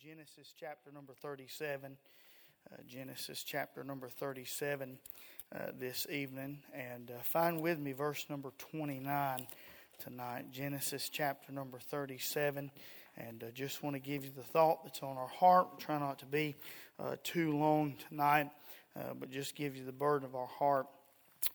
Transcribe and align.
Genesis 0.00 0.54
chapter 0.58 0.90
number 0.92 1.12
37. 1.12 1.96
Uh, 2.70 2.76
Genesis 2.86 3.42
chapter 3.42 3.82
number 3.82 4.08
37 4.08 4.98
uh, 5.54 5.58
this 5.78 6.06
evening. 6.10 6.60
And 6.72 7.10
uh, 7.10 7.14
find 7.22 7.60
with 7.60 7.78
me 7.78 7.92
verse 7.92 8.26
number 8.30 8.52
29 8.58 9.46
tonight. 9.98 10.52
Genesis 10.52 11.08
chapter 11.08 11.52
number 11.52 11.78
37. 11.78 12.70
And 13.16 13.42
uh, 13.42 13.46
just 13.52 13.82
want 13.82 13.94
to 13.96 14.00
give 14.00 14.24
you 14.24 14.30
the 14.34 14.42
thought 14.42 14.84
that's 14.84 15.02
on 15.02 15.16
our 15.16 15.28
heart. 15.28 15.68
We'll 15.72 15.80
try 15.80 15.98
not 15.98 16.20
to 16.20 16.26
be 16.26 16.54
uh, 16.98 17.16
too 17.22 17.56
long 17.56 17.96
tonight, 18.08 18.50
uh, 18.96 19.14
but 19.18 19.30
just 19.30 19.54
give 19.54 19.76
you 19.76 19.84
the 19.84 19.92
burden 19.92 20.26
of 20.26 20.34
our 20.34 20.46
heart. 20.46 20.86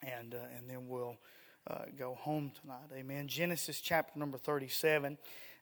And, 0.03 0.33
and 0.33 0.69
then 0.69 0.87
we'll 0.87 1.17
go 1.97 2.15
home 2.15 2.51
tonight. 2.61 2.89
Amen. 2.93 3.27
Genesis 3.27 3.81
chapter 3.81 4.19
number 4.19 4.37
37. 4.37 5.17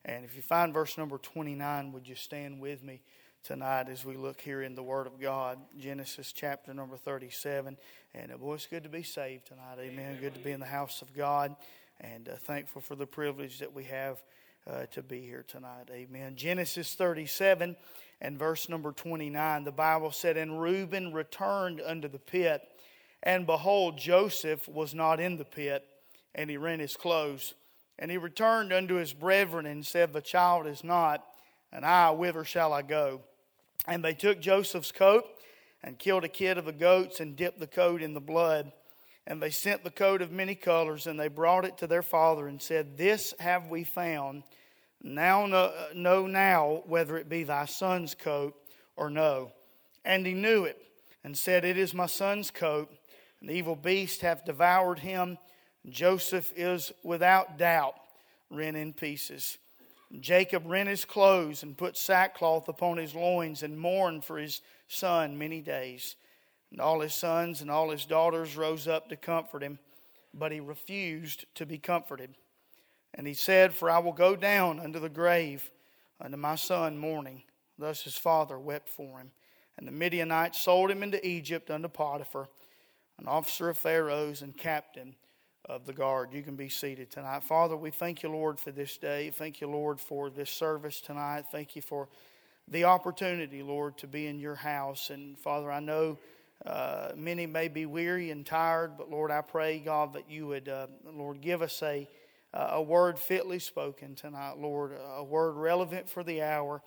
And 0.07 0.23
if 0.23 0.35
you 0.35 0.43
find 0.43 0.71
verse 0.71 0.99
number 0.99 1.17
29, 1.17 1.91
would 1.91 2.07
you 2.07 2.13
stand 2.13 2.59
with 2.59 2.83
me 2.83 3.01
tonight 3.43 3.89
as 3.89 4.05
we 4.05 4.15
look 4.15 4.39
here 4.39 4.61
in 4.61 4.75
the 4.75 4.83
Word 4.83 5.07
of 5.07 5.19
God? 5.19 5.57
Genesis 5.79 6.31
chapter 6.31 6.75
number 6.75 6.95
37. 6.95 7.75
And 8.13 8.31
uh, 8.31 8.37
boy, 8.37 8.53
it's 8.53 8.67
good 8.67 8.83
to 8.83 8.89
be 8.89 9.01
saved 9.01 9.47
tonight. 9.47 9.77
Amen. 9.79 9.93
Amen. 9.93 10.17
Good 10.21 10.35
to 10.35 10.39
be 10.39 10.51
in 10.51 10.59
the 10.59 10.67
house 10.67 11.01
of 11.01 11.11
God. 11.15 11.55
And 11.99 12.29
uh, 12.29 12.35
thankful 12.35 12.83
for 12.83 12.95
the 12.95 13.07
privilege 13.07 13.57
that 13.59 13.73
we 13.73 13.85
have 13.85 14.21
uh, 14.69 14.85
to 14.91 15.01
be 15.01 15.21
here 15.21 15.43
tonight. 15.47 15.89
Amen. 15.91 16.35
Genesis 16.35 16.93
37 16.93 17.75
and 18.21 18.37
verse 18.37 18.69
number 18.69 18.91
29. 18.91 19.63
The 19.63 19.71
Bible 19.71 20.11
said, 20.11 20.37
And 20.37 20.61
Reuben 20.61 21.13
returned 21.13 21.81
unto 21.81 22.07
the 22.07 22.19
pit, 22.19 22.61
and 23.23 23.47
behold, 23.47 23.97
Joseph 23.97 24.67
was 24.67 24.93
not 24.93 25.19
in 25.19 25.37
the 25.37 25.45
pit, 25.45 25.83
and 26.35 26.47
he 26.47 26.57
rent 26.57 26.81
his 26.81 26.95
clothes. 26.95 27.55
And 27.97 28.11
he 28.11 28.17
returned 28.17 28.73
unto 28.73 28.95
his 28.95 29.13
brethren 29.13 29.65
and 29.65 29.85
said, 29.85 30.11
The 30.11 30.21
child 30.21 30.67
is 30.67 30.83
not, 30.83 31.23
and 31.71 31.85
I, 31.85 32.11
whither 32.11 32.43
shall 32.43 32.73
I 32.73 32.81
go? 32.81 33.21
And 33.87 34.03
they 34.03 34.13
took 34.13 34.39
Joseph's 34.39 34.91
coat 34.91 35.25
and 35.83 35.99
killed 35.99 36.23
a 36.23 36.29
kid 36.29 36.57
of 36.57 36.65
the 36.65 36.73
goats 36.73 37.19
and 37.19 37.35
dipped 37.35 37.59
the 37.59 37.67
coat 37.67 38.01
in 38.01 38.13
the 38.13 38.19
blood. 38.19 38.71
And 39.27 39.41
they 39.41 39.49
sent 39.49 39.83
the 39.83 39.91
coat 39.91 40.21
of 40.21 40.31
many 40.31 40.55
colors, 40.55 41.07
and 41.07 41.19
they 41.19 41.29
brought 41.29 41.65
it 41.65 41.77
to 41.79 41.87
their 41.87 42.03
father 42.03 42.47
and 42.47 42.61
said, 42.61 42.97
This 42.97 43.33
have 43.39 43.67
we 43.69 43.83
found. 43.83 44.43
Now 45.01 45.45
know, 45.93 46.25
now 46.25 46.83
whether 46.85 47.17
it 47.17 47.29
be 47.29 47.43
thy 47.43 47.65
son's 47.65 48.15
coat 48.15 48.55
or 48.95 49.09
no. 49.09 49.51
And 50.03 50.25
he 50.25 50.33
knew 50.33 50.65
it, 50.65 50.79
and 51.23 51.37
said, 51.37 51.63
It 51.63 51.77
is 51.77 51.93
my 51.93 52.05
son's 52.07 52.51
coat. 52.51 52.91
An 53.41 53.49
evil 53.49 53.75
beast 53.75 54.21
hath 54.21 54.45
devoured 54.45 54.99
him 54.99 55.37
Joseph 55.89 56.51
is 56.55 56.91
without 57.03 57.57
doubt 57.57 57.95
rent 58.49 58.77
in 58.77 58.93
pieces. 58.93 59.57
Jacob 60.19 60.63
rent 60.65 60.89
his 60.89 61.05
clothes 61.05 61.63
and 61.63 61.77
put 61.77 61.97
sackcloth 61.97 62.67
upon 62.67 62.97
his 62.97 63.15
loins 63.15 63.63
and 63.63 63.77
mourned 63.77 64.23
for 64.23 64.37
his 64.37 64.61
son 64.87 65.37
many 65.37 65.61
days. 65.61 66.15
And 66.71 66.79
all 66.79 67.01
his 67.01 67.13
sons 67.13 67.61
and 67.61 67.69
all 67.69 67.89
his 67.89 68.05
daughters 68.05 68.55
rose 68.55 68.87
up 68.87 69.09
to 69.09 69.15
comfort 69.15 69.63
him, 69.63 69.79
but 70.33 70.51
he 70.51 70.59
refused 70.59 71.45
to 71.55 71.65
be 71.65 71.77
comforted. 71.77 72.35
And 73.13 73.25
he 73.27 73.33
said, 73.33 73.73
For 73.73 73.89
I 73.89 73.99
will 73.99 74.13
go 74.13 74.35
down 74.35 74.79
unto 74.79 74.99
the 74.99 75.09
grave 75.09 75.69
unto 76.19 76.37
my 76.37 76.55
son 76.55 76.97
mourning. 76.97 77.43
Thus 77.77 78.03
his 78.03 78.17
father 78.17 78.57
wept 78.57 78.89
for 78.89 79.19
him. 79.19 79.31
And 79.77 79.87
the 79.87 79.91
Midianites 79.91 80.59
sold 80.59 80.89
him 80.89 81.03
into 81.03 81.25
Egypt 81.27 81.69
unto 81.69 81.89
Potiphar, 81.89 82.47
an 83.19 83.27
officer 83.27 83.69
of 83.69 83.77
Pharaoh's 83.77 84.41
and 84.41 84.55
captain 84.55 85.15
of 85.67 85.85
the 85.85 85.93
guard. 85.93 86.31
You 86.31 86.43
can 86.43 86.55
be 86.55 86.69
seated 86.69 87.09
tonight. 87.11 87.43
Father, 87.43 87.75
we 87.75 87.89
thank 87.89 88.23
you, 88.23 88.29
Lord, 88.29 88.59
for 88.59 88.71
this 88.71 88.97
day. 88.97 89.31
Thank 89.31 89.61
you, 89.61 89.67
Lord, 89.67 89.99
for 89.99 90.29
this 90.29 90.49
service 90.49 91.01
tonight. 91.01 91.45
Thank 91.51 91.75
you 91.75 91.81
for 91.81 92.07
the 92.67 92.83
opportunity, 92.83 93.63
Lord, 93.63 93.97
to 93.99 94.07
be 94.07 94.27
in 94.27 94.39
your 94.39 94.55
house. 94.55 95.09
And 95.09 95.37
Father, 95.37 95.71
I 95.71 95.79
know 95.79 96.17
uh, 96.65 97.11
many 97.15 97.45
may 97.45 97.67
be 97.67 97.85
weary 97.85 98.31
and 98.31 98.45
tired, 98.45 98.97
but 98.97 99.09
Lord, 99.09 99.31
I 99.31 99.41
pray, 99.41 99.79
God, 99.79 100.13
that 100.13 100.29
you 100.29 100.47
would, 100.47 100.69
uh, 100.69 100.87
Lord, 101.11 101.41
give 101.41 101.61
us 101.61 101.81
a, 101.83 102.07
a 102.53 102.81
word 102.81 103.19
fitly 103.19 103.59
spoken 103.59 104.15
tonight, 104.15 104.57
Lord, 104.57 104.93
a 105.15 105.23
word 105.23 105.53
relevant 105.53 106.09
for 106.09 106.23
the 106.23 106.41
hour. 106.41 106.81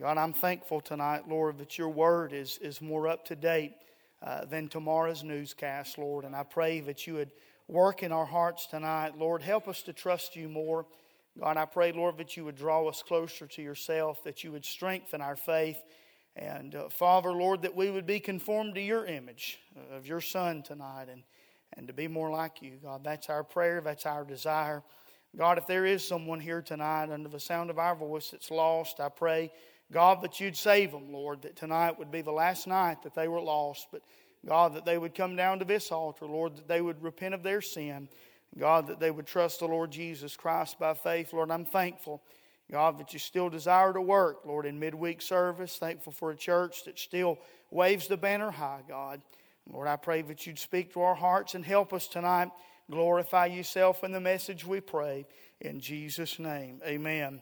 God, 0.00 0.16
I'm 0.16 0.32
thankful 0.32 0.80
tonight, 0.80 1.28
Lord, 1.28 1.58
that 1.58 1.76
your 1.76 1.90
word 1.90 2.32
is, 2.32 2.58
is 2.62 2.80
more 2.80 3.06
up 3.06 3.24
to 3.26 3.36
date 3.36 3.74
uh, 4.22 4.44
than 4.46 4.68
tomorrow's 4.68 5.22
newscast, 5.22 5.98
Lord. 5.98 6.24
And 6.24 6.34
I 6.34 6.44
pray 6.44 6.80
that 6.80 7.06
you 7.06 7.14
would 7.14 7.30
work 7.68 8.02
in 8.02 8.12
our 8.12 8.26
hearts 8.26 8.66
tonight. 8.66 9.18
Lord, 9.18 9.42
help 9.42 9.68
us 9.68 9.82
to 9.82 9.92
trust 9.92 10.36
you 10.36 10.48
more. 10.48 10.86
God, 11.38 11.56
I 11.56 11.64
pray, 11.64 11.92
Lord, 11.92 12.18
that 12.18 12.36
you 12.36 12.44
would 12.44 12.56
draw 12.56 12.86
us 12.88 13.02
closer 13.02 13.46
to 13.46 13.62
yourself, 13.62 14.22
that 14.24 14.44
you 14.44 14.52
would 14.52 14.64
strengthen 14.64 15.20
our 15.20 15.36
faith. 15.36 15.82
And 16.36 16.74
uh, 16.74 16.88
Father, 16.88 17.32
Lord, 17.32 17.62
that 17.62 17.74
we 17.74 17.90
would 17.90 18.06
be 18.06 18.20
conformed 18.20 18.74
to 18.74 18.80
your 18.80 19.06
image 19.06 19.58
uh, 19.76 19.96
of 19.96 20.06
your 20.06 20.20
Son 20.20 20.62
tonight 20.62 21.08
and, 21.10 21.22
and 21.76 21.86
to 21.86 21.92
be 21.94 22.08
more 22.08 22.30
like 22.30 22.62
you. 22.62 22.78
God, 22.82 23.02
that's 23.04 23.30
our 23.30 23.44
prayer, 23.44 23.80
that's 23.80 24.06
our 24.06 24.24
desire. 24.24 24.82
God, 25.36 25.56
if 25.56 25.66
there 25.66 25.86
is 25.86 26.06
someone 26.06 26.40
here 26.40 26.60
tonight 26.60 27.10
under 27.10 27.28
the 27.28 27.40
sound 27.40 27.70
of 27.70 27.78
our 27.78 27.94
voice 27.94 28.30
that's 28.30 28.50
lost, 28.50 29.00
I 29.00 29.08
pray, 29.08 29.50
God, 29.90 30.22
that 30.22 30.40
you'd 30.40 30.56
save 30.56 30.92
them, 30.92 31.12
Lord, 31.12 31.42
that 31.42 31.56
tonight 31.56 31.98
would 31.98 32.10
be 32.10 32.20
the 32.20 32.32
last 32.32 32.66
night 32.66 33.02
that 33.02 33.14
they 33.14 33.28
were 33.28 33.40
lost. 33.40 33.88
But 33.90 34.02
God, 34.46 34.74
that 34.74 34.84
they 34.84 34.98
would 34.98 35.14
come 35.14 35.36
down 35.36 35.60
to 35.60 35.64
this 35.64 35.92
altar, 35.92 36.26
Lord, 36.26 36.56
that 36.56 36.68
they 36.68 36.80
would 36.80 37.02
repent 37.02 37.34
of 37.34 37.42
their 37.42 37.60
sin. 37.60 38.08
God, 38.58 38.88
that 38.88 39.00
they 39.00 39.10
would 39.10 39.26
trust 39.26 39.60
the 39.60 39.66
Lord 39.66 39.90
Jesus 39.90 40.36
Christ 40.36 40.78
by 40.78 40.94
faith. 40.94 41.32
Lord, 41.32 41.50
I'm 41.50 41.64
thankful, 41.64 42.22
God, 42.70 42.98
that 42.98 43.12
you 43.12 43.18
still 43.18 43.48
desire 43.48 43.92
to 43.92 44.00
work, 44.00 44.40
Lord, 44.44 44.66
in 44.66 44.78
midweek 44.78 45.22
service. 45.22 45.78
Thankful 45.78 46.12
for 46.12 46.30
a 46.30 46.36
church 46.36 46.84
that 46.84 46.98
still 46.98 47.38
waves 47.70 48.08
the 48.08 48.16
banner 48.16 48.50
high, 48.50 48.80
God. 48.86 49.22
Lord, 49.70 49.88
I 49.88 49.96
pray 49.96 50.22
that 50.22 50.46
you'd 50.46 50.58
speak 50.58 50.92
to 50.94 51.02
our 51.02 51.14
hearts 51.14 51.54
and 51.54 51.64
help 51.64 51.92
us 51.92 52.08
tonight. 52.08 52.50
Glorify 52.90 53.46
yourself 53.46 54.04
in 54.04 54.12
the 54.12 54.20
message 54.20 54.66
we 54.66 54.80
pray. 54.80 55.24
In 55.60 55.80
Jesus' 55.80 56.38
name, 56.38 56.80
amen 56.84 57.40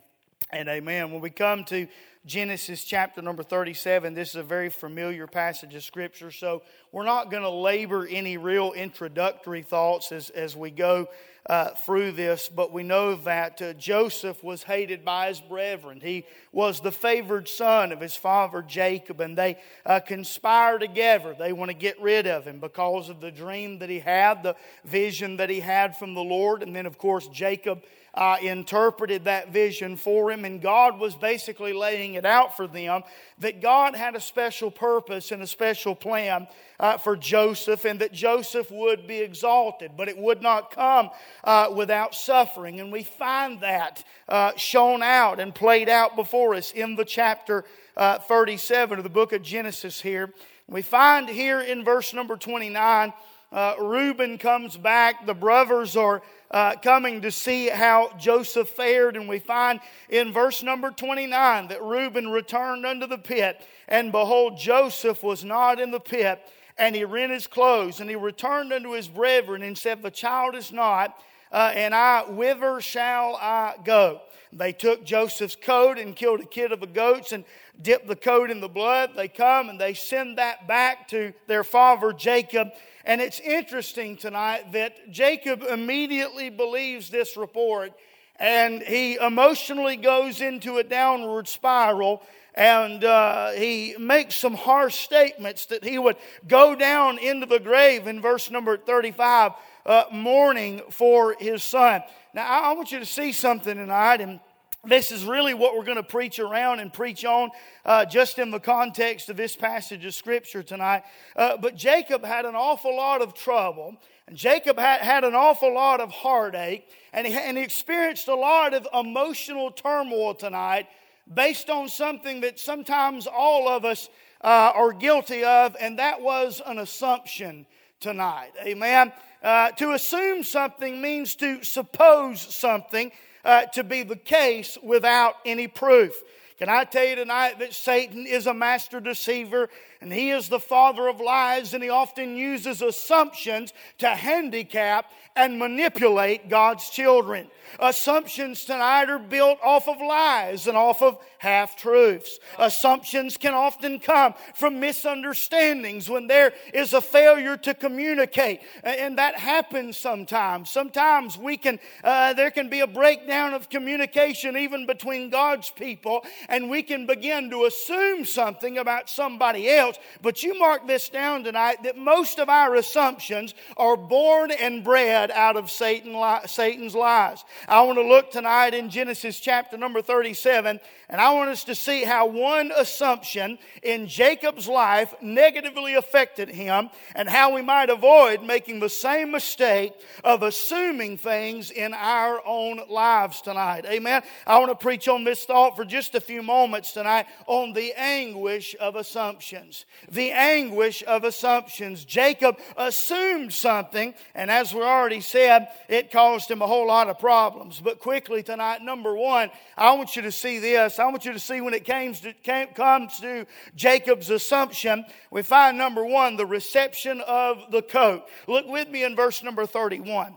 and 0.51 0.69
amen. 0.69 1.13
When 1.13 1.21
we 1.21 1.31
come 1.31 1.65
to 1.65 1.87
Genesis 2.27 2.85
chapter 2.85 3.23
number 3.23 3.43
37. 3.43 4.13
This 4.13 4.31
is 4.31 4.37
a 4.37 4.43
very 4.43 4.69
familiar 4.69 5.27
passage 5.27 5.75
of 5.75 5.83
Scripture, 5.83 6.31
so 6.31 6.63
we're 6.93 7.05
not 7.05 7.31
going 7.31 7.43
to 7.43 7.51
labor 7.51 8.07
any 8.07 8.37
real 8.37 8.73
introductory 8.73 9.63
thoughts 9.63 10.13
as, 10.13 10.29
as 10.29 10.55
we 10.55 10.71
go 10.71 11.09
uh, 11.47 11.71
through 11.71 12.13
this, 12.13 12.51
but 12.51 12.73
we 12.75 12.83
know 12.83 13.15
that 13.15 13.63
uh, 13.63 13.73
Joseph 13.73 14.45
was 14.45 14.63
hated 14.63 15.03
by 15.03 15.29
his 15.29 15.41
brethren. 15.41 15.99
He 16.03 16.27
was 16.53 16.81
the 16.81 16.93
favored 16.93 17.49
son 17.49 17.91
of 17.91 18.03
his 18.03 18.15
father 18.15 18.61
Jacob, 18.61 19.23
and 19.23 19.39
they 19.39 19.57
uh, 19.87 20.01
conspire 20.01 20.79
together. 20.79 21.35
They 21.37 21.55
want 21.55 21.71
to 21.71 21.77
get 21.77 21.99
rid 22.03 22.27
of 22.27 22.45
him 22.45 22.61
because 22.61 23.09
of 23.09 23.23
the 23.23 23.31
dream 23.31 23.79
that 23.79 23.89
he 23.89 24.01
had, 24.01 24.43
the 24.43 24.57
vision 24.85 25.39
that 25.39 25.49
he 25.49 25.61
had 25.61 25.97
from 25.97 26.13
the 26.13 26.23
Lord, 26.23 26.63
and 26.63 26.77
then, 26.77 26.85
of 26.85 26.99
course, 26.99 27.27
Jacob 27.29 27.83
uh, 28.15 28.37
interpreted 28.43 29.25
that 29.25 29.53
vision 29.53 29.97
for 29.97 30.31
him, 30.31 30.45
and 30.45 30.61
God 30.61 30.99
was 30.99 31.15
basically 31.15 31.73
laying 31.73 32.15
it 32.15 32.25
out 32.25 32.57
for 32.57 32.67
them 32.67 33.03
that 33.39 33.61
God 33.63 33.95
had 33.95 34.17
a 34.17 34.21
special 34.21 34.71
purpose 34.71 35.31
and 35.31 35.43
a 35.43 35.47
special 35.47 35.95
plan 35.95 36.49
uh, 36.79 36.99
for 36.99 37.17
Joseph, 37.17 37.85
and 37.85 38.01
that 38.01 38.13
Joseph 38.13 38.71
would 38.71 39.07
be 39.07 39.19
exalted, 39.19 39.93
but 39.97 40.09
it 40.09 40.19
would 40.19 40.43
not 40.43 40.71
come 40.71 41.11
uh, 41.45 41.73
without 41.75 42.15
suffering. 42.15 42.81
And 42.81 42.93
we 42.93 43.03
find 43.03 43.61
that 43.61 44.03
uh, 44.29 44.53
shown 44.57 45.03
out 45.03 45.39
and 45.39 45.55
played 45.55 45.89
out 45.89 46.17
before 46.17 46.55
us 46.55 46.73
in 46.73 46.97
the 46.97 47.05
chapter 47.05 47.65
uh, 47.97 48.19
37 48.19 48.99
of 48.99 49.05
the 49.05 49.11
book 49.11 49.33
of 49.33 49.43
Genesis 49.43 50.01
here. 50.01 50.33
We 50.67 50.83
find 50.83 51.29
here 51.29 51.61
in 51.61 51.85
verse 51.85 52.15
number 52.15 52.37
29 52.37 53.13
uh, 53.53 53.75
Reuben 53.81 54.39
comes 54.39 54.77
back. 54.77 55.27
The 55.27 55.35
brothers 55.35 55.97
are 55.97 56.23
uh, 56.51 56.77
coming 56.77 57.21
to 57.23 57.31
see 57.31 57.69
how 57.69 58.13
Joseph 58.19 58.69
fared. 58.69 59.17
And 59.17 59.29
we 59.29 59.39
find 59.39 59.81
in 60.09 60.33
verse 60.33 60.63
number 60.63 60.91
29 60.91 61.69
that 61.69 61.83
Reuben 61.83 62.29
returned 62.29 62.85
unto 62.85 63.07
the 63.07 63.19
pit, 63.19 63.61
and 63.89 64.13
behold, 64.13 64.59
Joseph 64.59 65.23
was 65.23 65.45
not 65.45 65.81
in 65.81 65.91
the 65.91 66.01
pit. 66.01 66.41
And 66.79 66.97
he 66.97 67.05
rent 67.05 67.31
his 67.31 67.47
clothes, 67.47 68.01
and 68.01 68.09
he 68.09 68.17
returned 68.17 68.73
unto 68.73 68.93
his 68.93 69.07
brethren 69.07 69.63
and 69.63 69.77
said, 69.77 70.03
The 70.03 70.11
child 70.11 70.55
is 70.55 70.73
not, 70.73 71.15
uh, 71.53 71.73
and 71.75 71.95
I, 71.95 72.23
whither 72.23 72.81
shall 72.81 73.37
I 73.37 73.75
go? 73.85 74.21
They 74.53 74.73
took 74.73 75.05
Joseph's 75.05 75.57
coat 75.57 75.99
and 75.99 76.17
killed 76.17 76.41
a 76.41 76.47
kid 76.47 76.73
of 76.73 76.81
the 76.81 76.87
goats 76.87 77.33
and 77.33 77.45
dipped 77.81 78.09
the 78.09 78.17
coat 78.17 78.51
in 78.51 78.61
the 78.61 78.69
blood. 78.69 79.11
They 79.15 79.29
come 79.29 79.69
and 79.69 79.81
they 79.81 79.95
send 79.95 80.39
that 80.39 80.67
back 80.67 81.09
to 81.09 81.33
their 81.47 81.65
father 81.65 82.13
Jacob. 82.13 82.69
And 83.05 83.21
it's 83.21 83.41
interesting 83.41 84.17
tonight 84.17 84.73
that 84.73 85.11
Jacob 85.11 85.63
immediately 85.63 86.51
believes 86.51 87.11
this 87.11 87.37
report 87.37 87.93
and 88.37 88.83
he 88.83 89.17
emotionally 89.17 89.97
goes 89.97 90.41
into 90.41 90.79
a 90.79 90.85
downward 90.85 91.47
spiral 91.47 92.23
and 92.55 93.05
uh, 93.05 93.51
he 93.51 93.95
makes 93.99 94.35
some 94.35 94.55
harsh 94.55 94.97
statements 94.97 95.67
that 95.67 95.85
he 95.85 95.99
would 95.99 96.17
go 96.49 96.75
down 96.75 97.19
into 97.19 97.47
the 97.47 97.61
grave 97.61 98.07
in 98.07 98.21
verse 98.21 98.51
number 98.51 98.77
35 98.77 99.53
uh, 99.87 100.05
mourning 100.13 100.83
for 100.91 101.35
his 101.39 101.63
son 101.63 102.03
now 102.35 102.47
i 102.47 102.73
want 102.73 102.93
you 102.93 102.99
to 102.99 103.07
see 103.07 103.33
something 103.33 103.77
tonight 103.77 104.21
and 104.21 104.41
this 104.85 105.13
is 105.13 105.25
really 105.25 105.53
what 105.53 105.77
we're 105.77 105.85
going 105.85 105.99
to 105.99 106.03
preach 106.03 106.39
around 106.39 106.81
and 106.81 106.91
preach 106.91 107.25
on 107.25 107.51
uh, 107.85 108.07
just 108.07 108.39
in 108.39 108.51
the 108.51 108.59
context 108.59 109.29
of 109.29 109.37
this 109.37 109.55
passage 109.55 110.05
of 110.07 110.15
Scripture 110.15 110.63
tonight. 110.63 111.03
Uh, 111.37 111.59
but 111.59 111.77
Jacob 111.77 112.25
had 112.25 112.47
an 112.47 112.55
awful 112.55 112.97
lot 112.97 113.21
of 113.21 113.35
trouble, 113.35 113.97
and 114.27 114.37
Jacob 114.37 114.79
had, 114.79 115.03
had 115.03 115.25
an 115.25 115.35
awful 115.35 115.75
lot 115.75 116.01
of 116.01 116.11
heartache, 116.11 116.89
and 117.13 117.27
he, 117.27 117.35
and 117.35 117.59
he 117.59 117.63
experienced 117.63 118.29
a 118.29 118.35
lot 118.35 118.73
of 118.73 118.89
emotional 118.95 119.71
turmoil 119.71 120.35
tonight 120.35 120.87
based 121.33 121.69
on 121.69 121.89
something 121.89 122.41
that 122.41 122.59
sometimes 122.59 123.27
all 123.27 123.69
of 123.69 123.85
us 123.85 124.09
uh, 124.43 124.73
are 124.75 124.93
guilty 124.93 125.45
of, 125.45 125.77
and 125.79 125.99
that 125.99 126.23
was 126.23 126.63
an 126.65 126.79
assumption 126.79 127.67
tonight. 128.01 128.53
Amen. 128.63 129.13
Uh, 129.43 129.71
to 129.73 129.93
assume 129.93 130.45
something 130.45 131.01
means 131.01 131.35
to 131.35 131.63
suppose 131.65 132.41
something 132.41 133.11
uh, 133.45 133.65
to 133.67 133.83
be 133.83 134.03
the 134.03 134.17
case 134.17 134.77
without 134.83 135.37
any 135.47 135.67
proof. 135.67 136.23
Can 136.59 136.69
I 136.69 136.85
tell 136.85 137.07
you 137.07 137.17
tonight 137.17 137.59
that 137.61 137.73
Satan 137.73 138.27
is 138.27 138.47
a 138.47 138.53
master 138.53 139.01
deceiver 139.01 139.71
and 140.03 140.13
he 140.13 140.31
is 140.31 140.51
the 140.51 140.61
father 140.61 141.09
of 141.09 141.19
lies 141.19 141.73
and 141.73 141.83
he 141.83 141.89
often 141.89 142.37
uses 142.37 142.83
assumptions 142.83 143.73
to 143.97 144.09
handicap 144.09 145.11
and 145.41 145.59
manipulate 145.59 146.51
God's 146.51 146.91
children. 146.91 147.51
Assumptions 147.79 148.65
tonight 148.65 149.09
are 149.09 149.19
built 149.19 149.59
off 149.63 149.89
of 149.89 150.01
lies 150.01 150.67
and 150.67 150.77
off 150.77 151.03
of 151.03 151.19
half 151.39 151.77
truths. 151.77 152.39
Assumptions 152.59 153.37
can 153.37 153.55
often 153.55 153.99
come 154.01 154.35
from 154.55 154.81
misunderstandings 154.81 156.11
when 156.11 156.27
there 156.27 156.53
is 156.75 156.93
a 156.93 157.01
failure 157.01 157.57
to 157.59 157.73
communicate, 157.73 158.61
and 158.83 159.19
that 159.19 159.37
happens 159.37 159.97
sometimes. 159.97 160.69
Sometimes 160.69 161.39
we 161.39 161.57
can, 161.57 161.79
uh, 162.05 162.35
there 162.35 162.51
can 162.51 162.69
be 162.69 162.81
a 162.81 162.87
breakdown 162.87 163.55
of 163.55 163.71
communication 163.71 164.57
even 164.57 164.85
between 164.85 165.31
God's 165.31 165.71
people, 165.71 166.25
and 166.49 166.69
we 166.69 166.83
can 166.83 167.07
begin 167.07 167.51
to 167.51 167.65
assume 167.65 168.25
something 168.25 168.79
about 168.79 169.09
somebody 169.09 169.71
else. 169.71 169.97
But 170.23 170.43
you 170.43 170.59
mark 170.59 170.87
this 170.87 171.09
down 171.09 171.45
tonight 171.45 171.85
that 171.85 171.97
most 171.97 172.39
of 172.39 172.49
our 172.49 172.75
assumptions 172.75 173.55
are 173.77 173.97
born 173.97 174.51
and 174.51 174.85
bred 174.85 175.30
out 175.31 175.57
of 175.57 175.71
Satan, 175.71 176.17
Satan's 176.47 176.95
lies. 176.95 177.45
I 177.69 177.83
want 177.83 177.99
to 177.99 178.07
look 178.07 178.31
tonight 178.31 178.75
in 178.75 178.91
Genesis 178.91 179.41
chapter 179.41 179.77
number 179.77 180.03
37, 180.03 180.81
and 181.09 181.21
I 181.21 181.33
want 181.33 181.51
us 181.51 181.65
to 181.65 181.75
see 181.75 182.05
how 182.05 182.27
one 182.27 182.73
assumption 182.77 183.59
in 183.83 184.07
Jacob's 184.07 184.69
life 184.69 185.15
negatively 185.21 185.95
affected 185.95 186.49
him 186.49 186.91
and 187.15 187.29
how 187.29 187.55
we 187.55 187.63
might 187.63 187.91
avoid 187.91 188.43
making 188.43 188.81
the 188.81 188.89
same 188.89 189.31
mistake 189.31 189.93
of 190.25 190.43
assuming 190.43 191.19
things 191.19 191.71
in 191.71 191.95
our 191.95 192.41
own 192.47 192.81
lives 192.89 193.41
tonight. 193.41 193.85
Amen. 193.87 194.23
I 194.47 194.59
want 194.59 194.71
to 194.71 194.77
preach 194.77 195.09
on 195.09 195.25
this 195.25 195.45
thought 195.45 195.77
for 195.77 195.85
just 195.85 196.15
a 196.15 196.21
few 196.21 196.43
moments 196.43 196.93
tonight 196.93 197.27
on 197.47 197.73
the 197.73 197.93
anguish 197.97 198.77
of 198.81 198.97
assumptions. 198.97 199.87
The 200.11 200.31
anguish 200.31 201.03
of 201.07 201.25
assumptions. 201.25 202.05
Jacob 202.05 202.59
assumed 202.77 203.53
something, 203.53 204.15
and 204.35 204.51
as 204.51 204.75
we're 204.75 204.85
already 204.85 205.10
said, 205.19 205.67
it 205.89 206.13
caused 206.13 206.49
him 206.49 206.63
a 206.63 206.67
whole 206.69 206.87
lot 206.87 207.09
of 207.09 207.19
problems. 207.19 207.81
But 207.83 207.99
quickly 207.99 208.45
tonight, 208.45 208.83
number 208.83 209.13
one, 209.17 209.51
I 209.77 209.93
want 209.95 210.15
you 210.15 210.23
to 210.23 210.31
see 210.31 210.61
this. 210.61 211.01
I 211.01 211.07
want 211.07 211.25
you 211.25 211.33
to 211.33 211.41
see 211.41 211.61
when 211.61 211.75
it 211.75 211.85
comes 211.85 212.21
to, 212.21 212.33
comes 212.77 213.19
to 213.19 213.47
Jacob's 213.75 214.31
assumption, 214.31 215.05
we 215.33 215.43
find 215.43 215.77
number 215.77 216.05
one, 216.05 216.37
the 216.37 216.47
reception 216.47 217.21
of 217.23 217.73
the 217.73 217.83
coat. 217.83 218.23
Look 218.47 218.69
with 218.69 218.89
me 218.89 219.03
in 219.03 219.17
verse 219.17 219.43
number 219.43 219.67
31. 219.67 220.37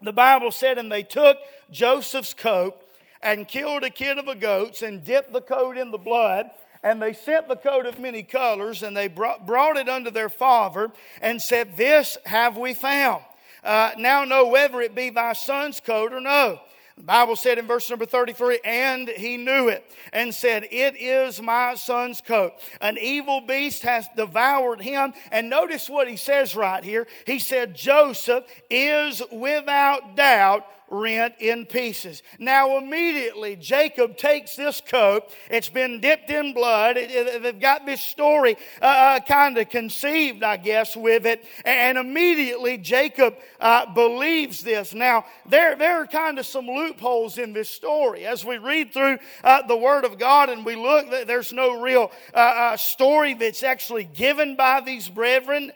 The 0.00 0.12
Bible 0.12 0.50
said, 0.50 0.78
And 0.78 0.90
they 0.90 1.02
took 1.02 1.36
Joseph's 1.70 2.32
coat 2.32 2.80
and 3.22 3.48
killed 3.48 3.82
a 3.82 3.90
kid 3.90 4.18
of 4.18 4.28
a 4.28 4.34
goats 4.34 4.82
and 4.82 5.04
dipped 5.04 5.32
the 5.32 5.40
coat 5.40 5.76
in 5.76 5.90
the 5.90 5.98
blood. 5.98 6.50
And 6.82 7.02
they 7.02 7.14
sent 7.14 7.48
the 7.48 7.56
coat 7.56 7.84
of 7.86 7.98
many 7.98 8.22
colors, 8.22 8.82
and 8.84 8.96
they 8.96 9.08
brought 9.08 9.76
it 9.76 9.88
unto 9.88 10.10
their 10.10 10.28
father, 10.28 10.92
and 11.20 11.42
said, 11.42 11.76
This 11.76 12.16
have 12.24 12.56
we 12.56 12.74
found 12.74 13.24
uh, 13.66 13.90
now 13.98 14.24
know 14.24 14.46
whether 14.48 14.80
it 14.80 14.94
be 14.94 15.10
thy 15.10 15.32
son's 15.32 15.80
coat 15.80 16.12
or 16.12 16.20
no. 16.20 16.60
The 16.96 17.02
Bible 17.02 17.36
said 17.36 17.58
in 17.58 17.66
verse 17.66 17.90
number 17.90 18.06
33, 18.06 18.60
and 18.64 19.08
he 19.08 19.36
knew 19.36 19.68
it 19.68 19.84
and 20.14 20.34
said, 20.34 20.66
It 20.70 20.96
is 20.96 21.42
my 21.42 21.74
son's 21.74 22.22
coat. 22.22 22.52
An 22.80 22.96
evil 22.98 23.42
beast 23.42 23.82
has 23.82 24.08
devoured 24.16 24.80
him. 24.80 25.12
And 25.30 25.50
notice 25.50 25.90
what 25.90 26.08
he 26.08 26.16
says 26.16 26.56
right 26.56 26.82
here. 26.82 27.06
He 27.26 27.38
said, 27.38 27.76
Joseph 27.76 28.44
is 28.70 29.20
without 29.30 30.16
doubt 30.16 30.64
rent 30.88 31.34
in 31.40 31.66
pieces. 31.66 32.22
Now, 32.38 32.78
immediately, 32.78 33.56
Jacob 33.56 34.16
takes 34.16 34.56
this 34.56 34.80
coat. 34.80 35.24
It's 35.50 35.68
been 35.68 36.00
dipped 36.00 36.30
in 36.30 36.52
blood. 36.52 36.96
They've 36.96 37.58
got 37.58 37.86
this 37.86 38.00
story 38.00 38.56
uh, 38.80 38.84
uh 38.84 39.20
kind 39.20 39.58
of 39.58 39.68
conceived, 39.68 40.42
I 40.42 40.56
guess, 40.56 40.96
with 40.96 41.26
it. 41.26 41.44
And 41.64 41.98
immediately, 41.98 42.78
Jacob 42.78 43.36
uh, 43.60 43.92
believes 43.92 44.62
this. 44.62 44.94
Now, 44.94 45.24
there, 45.48 45.74
there 45.76 46.02
are 46.02 46.06
kind 46.06 46.38
of 46.38 46.46
some 46.46 46.66
loopholes 46.66 47.38
in 47.38 47.52
this 47.52 47.68
story. 47.68 48.24
As 48.24 48.44
we 48.44 48.58
read 48.58 48.92
through 48.92 49.18
uh, 49.42 49.62
the 49.66 49.76
Word 49.76 50.04
of 50.04 50.18
God 50.18 50.50
and 50.50 50.64
we 50.64 50.76
look, 50.76 51.10
there's 51.26 51.52
no 51.52 51.80
real 51.80 52.12
uh, 52.32 52.36
uh, 52.36 52.76
story 52.76 53.34
that's 53.34 53.62
actually 53.62 54.04
given 54.04 54.56
by 54.56 54.80
these 54.80 55.08
brethren. 55.08 55.72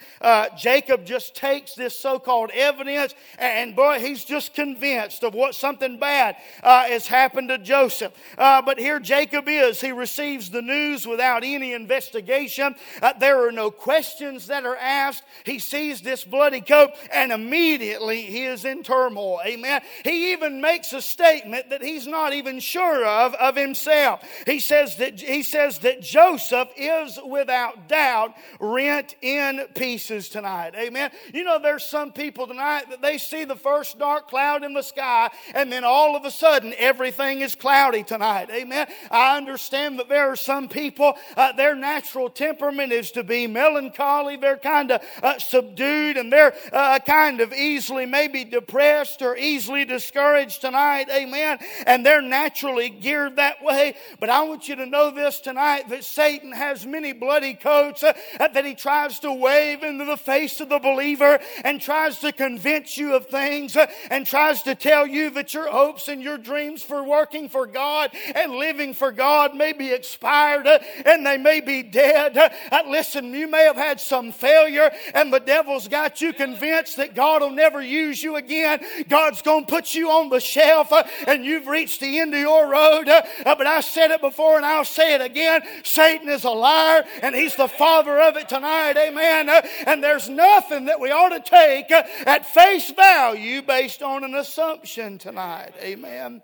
Jacob 0.56 1.04
just 1.04 1.34
takes 1.34 1.74
this 1.74 1.98
so 1.98 2.18
called 2.18 2.50
evidence, 2.52 3.14
and 3.38 3.74
boy, 3.74 3.98
he's 3.98 4.24
just 4.24 4.54
convinced 4.54 4.99
of 5.22 5.34
what 5.34 5.54
something 5.54 5.98
bad 5.98 6.36
uh, 6.62 6.84
has 6.84 7.06
happened 7.06 7.48
to 7.48 7.58
Joseph. 7.58 8.12
Uh, 8.36 8.62
but 8.62 8.78
here 8.78 9.00
Jacob 9.00 9.48
is. 9.48 9.80
He 9.80 9.92
receives 9.92 10.50
the 10.50 10.62
news 10.62 11.06
without 11.06 11.44
any 11.44 11.72
investigation. 11.72 12.74
Uh, 13.02 13.12
there 13.18 13.46
are 13.46 13.52
no 13.52 13.70
questions 13.70 14.46
that 14.48 14.64
are 14.64 14.76
asked. 14.76 15.24
He 15.44 15.58
sees 15.58 16.02
this 16.02 16.24
bloody 16.24 16.60
coat 16.60 16.90
and 17.12 17.32
immediately 17.32 18.22
he 18.22 18.44
is 18.44 18.64
in 18.64 18.82
turmoil. 18.82 19.40
Amen. 19.44 19.82
He 20.04 20.32
even 20.32 20.60
makes 20.60 20.92
a 20.92 21.00
statement 21.00 21.70
that 21.70 21.82
he's 21.82 22.06
not 22.06 22.32
even 22.32 22.60
sure 22.60 23.04
of 23.04 23.34
of 23.34 23.56
himself. 23.56 24.22
He 24.46 24.60
says 24.60 24.96
that 24.96 25.20
he 25.20 25.42
says 25.42 25.78
that 25.80 26.02
Joseph 26.02 26.68
is 26.76 27.18
without 27.26 27.88
doubt 27.88 28.34
rent 28.60 29.14
in 29.22 29.66
pieces 29.74 30.28
tonight. 30.28 30.74
Amen. 30.76 31.10
You 31.32 31.44
know, 31.44 31.58
there's 31.58 31.84
some 31.84 32.12
people 32.12 32.46
tonight 32.46 32.90
that 32.90 33.02
they 33.02 33.18
see 33.18 33.44
the 33.44 33.56
first 33.56 33.98
dark 33.98 34.28
cloud 34.28 34.64
in 34.64 34.74
the 34.74 34.82
sky, 34.90 35.30
and 35.54 35.72
then 35.72 35.84
all 35.84 36.16
of 36.16 36.24
a 36.24 36.30
sudden 36.30 36.74
everything 36.78 37.40
is 37.40 37.54
cloudy 37.54 38.02
tonight. 38.02 38.50
Amen. 38.50 38.86
I 39.10 39.36
understand 39.36 39.98
that 39.98 40.08
there 40.08 40.30
are 40.30 40.36
some 40.36 40.68
people, 40.68 41.14
uh, 41.36 41.52
their 41.52 41.74
natural 41.74 42.28
temperament 42.28 42.92
is 42.92 43.12
to 43.12 43.22
be 43.24 43.46
melancholy. 43.46 44.36
They're 44.36 44.56
kind 44.56 44.90
of 44.90 45.02
uh, 45.22 45.38
subdued 45.38 46.16
and 46.16 46.32
they're 46.32 46.54
uh, 46.72 46.98
kind 47.00 47.40
of 47.40 47.52
easily 47.52 48.06
maybe 48.06 48.44
depressed 48.44 49.22
or 49.22 49.36
easily 49.36 49.84
discouraged 49.84 50.60
tonight. 50.60 51.06
Amen. 51.10 51.58
And 51.86 52.04
they're 52.04 52.22
naturally 52.22 52.88
geared 52.90 53.36
that 53.36 53.62
way. 53.62 53.94
But 54.18 54.30
I 54.30 54.42
want 54.42 54.68
you 54.68 54.76
to 54.76 54.86
know 54.86 55.10
this 55.10 55.40
tonight 55.40 55.88
that 55.88 56.04
Satan 56.04 56.52
has 56.52 56.84
many 56.84 57.12
bloody 57.12 57.54
coats 57.54 58.02
uh, 58.02 58.12
that 58.38 58.64
he 58.64 58.74
tries 58.74 59.20
to 59.20 59.32
wave 59.32 59.82
into 59.82 60.04
the 60.04 60.16
face 60.16 60.60
of 60.60 60.68
the 60.68 60.78
believer 60.78 61.38
and 61.64 61.80
tries 61.80 62.18
to 62.18 62.32
convince 62.32 62.98
you 62.98 63.14
of 63.14 63.26
things 63.26 63.76
uh, 63.76 63.86
and 64.10 64.26
tries 64.26 64.62
to 64.62 64.74
tell 64.80 65.06
you 65.06 65.30
that 65.30 65.54
your 65.54 65.70
hopes 65.70 66.08
and 66.08 66.22
your 66.22 66.38
dreams 66.38 66.82
for 66.82 67.04
working 67.04 67.48
for 67.48 67.66
God 67.66 68.10
and 68.34 68.52
living 68.52 68.94
for 68.94 69.12
God 69.12 69.54
may 69.54 69.72
be 69.72 69.92
expired 69.92 70.66
uh, 70.66 70.78
and 71.04 71.24
they 71.24 71.36
may 71.36 71.60
be 71.60 71.82
dead. 71.82 72.36
Uh, 72.36 72.82
listen, 72.88 73.32
you 73.34 73.46
may 73.46 73.64
have 73.64 73.76
had 73.76 74.00
some 74.00 74.32
failure 74.32 74.90
and 75.14 75.32
the 75.32 75.38
devil's 75.38 75.86
got 75.86 76.20
you 76.20 76.32
convinced 76.32 76.96
that 76.96 77.14
God 77.14 77.42
will 77.42 77.50
never 77.50 77.82
use 77.82 78.22
you 78.22 78.36
again. 78.36 78.80
God's 79.08 79.42
going 79.42 79.66
to 79.66 79.70
put 79.70 79.94
you 79.94 80.10
on 80.10 80.30
the 80.30 80.40
shelf 80.40 80.92
uh, 80.92 81.04
and 81.26 81.44
you've 81.44 81.66
reached 81.66 82.00
the 82.00 82.18
end 82.18 82.34
of 82.34 82.40
your 82.40 82.68
road. 82.68 83.06
But 83.44 83.66
I 83.66 83.80
said 83.80 84.10
it 84.10 84.20
before 84.20 84.56
and 84.56 84.64
I'll 84.64 84.84
say 84.84 85.14
it 85.14 85.20
again. 85.20 85.62
Satan 85.84 86.28
is 86.28 86.44
a 86.44 86.50
liar 86.50 87.04
and 87.22 87.34
he's 87.34 87.56
the 87.56 87.68
father 87.68 88.18
of 88.20 88.36
it 88.36 88.48
tonight. 88.48 88.96
Amen. 88.96 89.50
And 89.86 90.02
there's 90.02 90.28
nothing 90.28 90.86
that 90.86 91.00
we 91.00 91.10
ought 91.10 91.30
to 91.30 91.40
take 91.40 91.90
at 91.90 92.46
face 92.46 92.90
value 92.92 93.60
based 93.62 94.02
on 94.02 94.24
an 94.24 94.34
assumption 94.34 94.69
assumption 94.70 95.18
tonight. 95.18 95.72
Amen. 95.82 96.42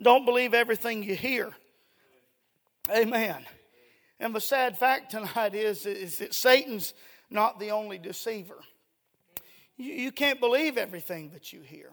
Don't 0.00 0.24
believe 0.24 0.54
everything 0.54 1.02
you 1.02 1.16
hear. 1.16 1.50
Amen. 2.94 3.44
And 4.20 4.32
the 4.32 4.40
sad 4.40 4.78
fact 4.78 5.10
tonight 5.10 5.54
is, 5.54 5.84
is 5.84 6.18
that 6.18 6.32
Satan's 6.32 6.94
not 7.28 7.58
the 7.58 7.72
only 7.72 7.98
deceiver. 7.98 8.58
You, 9.76 9.92
you 9.94 10.12
can't 10.12 10.38
believe 10.38 10.78
everything 10.78 11.30
that 11.30 11.52
you 11.52 11.60
hear. 11.60 11.90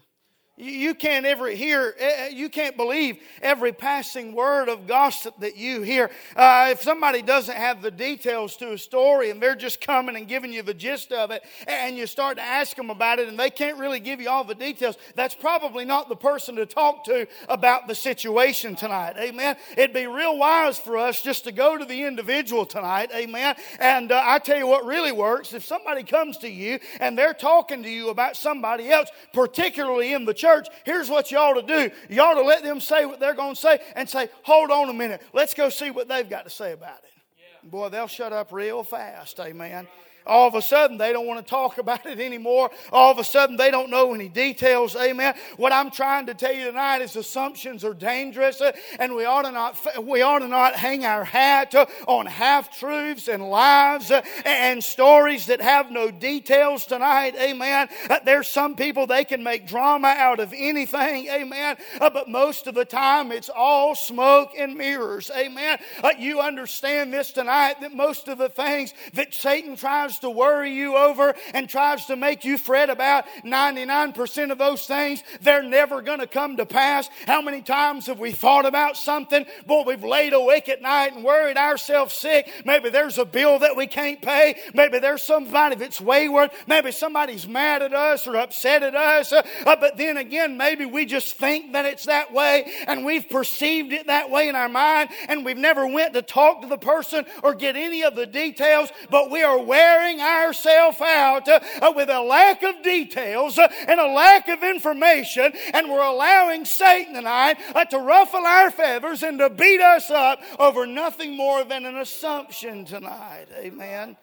You 0.57 0.95
can't 0.95 1.25
ever 1.25 1.50
hear, 1.50 1.93
eh, 2.00 2.12
eh, 2.17 2.27
you 2.29 2.47
can't 2.47 2.77
believe 2.77 3.17
every 3.41 3.74
passing 3.74 4.33
word 4.33 4.69
of 4.69 4.88
gossip 4.88 5.38
that 5.39 5.57
you 5.57 5.81
hear. 5.81 6.09
Uh, 6.33 6.69
if 6.71 6.81
somebody 6.81 7.21
doesn't 7.21 7.57
have 7.57 7.81
the 7.81 7.91
details 7.91 8.55
to 8.57 8.71
a 8.71 8.77
story 8.77 9.31
and 9.31 9.41
they're 9.41 9.57
just 9.57 9.81
coming 9.81 10.15
and 10.15 10.29
giving 10.29 10.53
you 10.53 10.62
the 10.62 10.74
gist 10.74 11.12
of 11.12 11.29
it, 11.31 11.43
and 11.67 11.97
you 11.97 12.07
start 12.07 12.38
to 12.38 12.41
ask 12.41 12.77
them 12.77 12.89
about 12.89 13.19
it 13.19 13.27
and 13.27 13.38
they 13.38 13.50
can't 13.50 13.77
really 13.77 14.00
give 14.00 14.21
you 14.21 14.29
all 14.29 14.45
the 14.45 14.55
details, 14.55 14.95
that's 15.13 15.35
probably 15.35 15.83
not 15.83 16.07
the 16.07 16.15
person 16.15 16.55
to 16.55 16.65
talk 16.65 17.03
to 17.03 17.27
about 17.50 17.89
the 17.89 17.95
situation 17.95 18.77
tonight. 18.77 19.17
Amen. 19.17 19.57
It'd 19.75 19.93
be 19.93 20.07
real 20.07 20.38
wise 20.38 20.77
for 20.77 20.97
us 20.97 21.21
just 21.21 21.43
to 21.43 21.51
go 21.51 21.77
to 21.77 21.83
the 21.83 22.03
individual 22.03 22.65
tonight. 22.65 23.12
Amen. 23.13 23.57
And 23.77 24.09
uh, 24.09 24.21
I 24.24 24.39
tell 24.39 24.57
you 24.57 24.67
what 24.67 24.85
really 24.85 25.12
works 25.12 25.53
if 25.53 25.65
somebody 25.65 26.03
comes 26.03 26.38
to 26.38 26.50
you 26.50 26.79
and 27.01 27.17
they're 27.17 27.33
talking 27.33 27.83
to 27.83 27.89
you 27.89 28.07
about 28.07 28.38
somebody 28.38 28.89
else, 28.89 29.09
particularly 29.33 30.13
in 30.13 30.24
the 30.24 30.33
church 30.33 30.45
church, 30.46 30.68
here's 30.84 31.10
what 31.10 31.32
you 31.32 31.38
ought 31.38 31.54
to 31.54 31.62
do. 31.62 31.92
You 32.10 32.22
ought 32.22 32.36
to 32.36 32.44
let 32.44 32.64
them 32.64 32.80
say 32.80 33.06
what 33.06 33.20
they're 33.20 33.34
going 33.34 33.56
to 33.56 33.60
say 33.60 33.80
and 33.96 34.08
say, 34.10 34.30
hold 34.44 34.70
on 34.70 34.90
a 34.90 34.94
minute. 34.94 35.22
Let's 35.34 35.54
go 35.54 35.70
see 35.70 35.92
what 35.92 36.08
they've 36.08 36.30
got 36.30 36.44
to 36.44 36.50
say 36.50 36.72
about 36.72 37.00
it. 37.00 37.12
Yeah. 37.38 37.70
Boy, 37.70 37.90
they'll 37.90 38.08
shut 38.08 38.32
up 38.32 38.52
real 38.52 38.84
fast. 38.84 39.40
Amen. 39.40 39.88
All 40.25 40.48
of 40.48 40.55
a 40.55 40.62
sudden, 40.62 40.98
they 40.98 41.13
don't 41.13 41.27
want 41.27 41.46
to 41.46 41.50
talk 41.50 41.77
about 41.86 42.05
it 42.05 42.20
anymore. 42.20 42.72
All 42.91 43.12
of 43.12 43.20
a 43.20 43.24
sudden, 43.24 43.58
they 43.58 43.72
don't 43.72 43.89
know 43.89 44.13
any 44.13 44.29
details. 44.29 44.96
Amen. 44.96 45.36
What 45.58 45.72
I'm 45.72 45.91
trying 45.91 46.25
to 46.27 46.34
tell 46.34 46.53
you 46.53 46.65
tonight 46.65 47.01
is 47.01 47.15
assumptions 47.15 47.84
are 47.84 47.94
dangerous, 47.94 48.62
uh, 48.62 48.72
and 49.00 49.15
we 49.15 49.25
ought 49.25 49.44
to 49.44 49.51
not 49.51 49.77
we 50.03 50.22
ought 50.22 50.39
to 50.39 50.48
not 50.48 50.75
hang 50.75 51.05
our 51.05 51.24
hat 51.24 51.75
uh, 51.75 51.86
on 52.08 52.25
half 52.25 52.77
truths 52.77 53.27
and 53.27 53.50
lies 53.50 54.12
uh, 54.12 54.22
and 54.46 54.84
stories 54.84 55.48
that 55.48 55.62
have 55.62 55.91
no 55.91 56.12
details 56.12 56.86
tonight. 56.86 57.36
Amen. 57.39 57.88
There's 58.24 58.48
some 58.48 58.75
people 58.75 59.08
they 59.08 59.25
can 59.25 59.44
make 59.44 59.67
drama 59.67 60.08
out 60.17 60.39
of 60.39 60.53
anything. 60.55 61.27
Amen. 61.27 61.77
But 62.00 62.29
most 62.29 62.67
of 62.67 62.75
the 62.75 62.86
time, 62.86 63.32
it's 63.32 63.50
all 63.50 63.96
smoke 63.96 64.51
and 64.58 64.75
mirrors. 64.75 65.29
Amen. 65.36 65.77
You 66.17 66.41
understand 66.41 67.13
this 67.13 67.32
tonight 67.32 67.82
that 67.82 67.94
most 67.94 68.27
of 68.27 68.38
the 68.38 68.50
things 68.50 68.94
that 69.13 69.34
Satan 69.34 69.75
tries 69.75 70.14
tries 70.15 70.19
to 70.19 70.29
worry 70.29 70.72
you 70.72 70.95
over 70.95 71.34
and 71.53 71.67
tries 71.67 72.05
to 72.05 72.15
make 72.15 72.45
you 72.45 72.57
fret 72.57 72.89
about 72.89 73.25
99% 73.43 74.51
of 74.51 74.57
those 74.57 74.86
things, 74.86 75.24
they're 75.41 75.63
never 75.63 76.01
going 76.01 76.19
to 76.19 76.27
come 76.27 76.57
to 76.57 76.65
pass. 76.65 77.10
How 77.27 77.41
many 77.41 77.62
times 77.62 78.07
have 78.07 78.19
we 78.19 78.31
thought 78.31 78.65
about 78.65 78.98
something? 78.98 79.45
Boy, 79.65 79.84
we've 79.86 80.03
laid 80.03 80.34
awake 80.34 80.69
at 80.69 80.81
night 80.81 81.13
and 81.13 81.24
worried 81.24 81.57
ourselves 81.57 82.13
sick. 82.13 82.50
Maybe 82.65 82.89
there's 82.89 83.17
a 83.17 83.25
bill 83.25 83.60
that 83.60 83.75
we 83.75 83.88
can't 83.88 84.22
pay. 84.22 84.55
Maybe 84.74 85.00
there's 85.00 85.24
somebody 85.24 85.75
that's 85.75 86.00
wayward. 86.00 86.51
Maybe 86.67 86.91
somebody's 86.91 87.48
mad 87.48 87.81
at 87.81 87.93
us 87.93 88.27
or 88.27 88.38
upset 88.38 88.84
at 88.84 88.95
us. 88.95 89.34
Uh, 89.34 89.43
but 89.65 89.98
then 89.98 90.17
again, 90.17 90.57
maybe 90.57 90.86
we 90.86 91.05
just 91.05 91.36
think 91.36 91.74
that 91.74 91.86
it's 91.86 92.05
that 92.05 92.31
way 92.31 92.72
and 92.88 93.05
we've 93.05 93.29
perceived 93.29 93.91
it 93.91 94.07
that 94.07 94.29
way 94.29 94.48
in 94.48 94.55
our 94.55 94.69
mind 94.69 95.10
and 95.27 95.43
we've 95.43 95.57
never 95.57 95.86
went 95.88 96.13
to 96.13 96.22
talk 96.22 96.62
to 96.62 96.67
the 96.67 96.77
person 96.77 97.25
or 97.43 97.53
get 97.53 97.75
any 97.75 98.03
of 98.03 98.15
the 98.15 98.25
details, 98.25 98.89
but 99.10 99.29
we 99.29 99.43
are 99.43 99.62
wearing 99.62 100.04
wearing 100.05 100.21
ourselves 100.21 101.01
out 101.01 101.47
uh, 101.47 101.93
with 101.95 102.09
a 102.09 102.21
lack 102.21 102.62
of 102.63 102.83
details 102.83 103.57
uh, 103.57 103.67
and 103.88 104.00
a 104.00 104.07
lack 104.07 104.47
of 104.47 104.63
information, 104.63 105.51
and 105.74 105.89
we're 105.89 106.01
allowing 106.01 106.63
Satan 106.63 107.15
tonight 107.15 107.57
uh, 107.74 107.85
to 107.85 107.97
ruffle 107.97 108.45
our 108.45 108.69
feathers 108.69 109.24
and 109.24 109.39
to 109.39 109.50
beat 109.50 109.81
us 109.81 110.12
up 110.12 110.39
over 110.59 110.85
nothing 110.85 111.35
more 111.35 111.63
than 111.63 111.85
an 111.85 111.97
assumption 111.97 112.85
tonight. 112.85 113.47
Amen. 113.57 114.15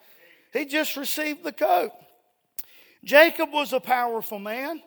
He 0.52 0.66
just 0.66 0.96
received 0.96 1.42
the 1.42 1.52
coat. 1.52 1.90
Jacob 3.04 3.52
was 3.52 3.72
a 3.72 3.80
powerful 3.80 4.38
man. 4.38 4.82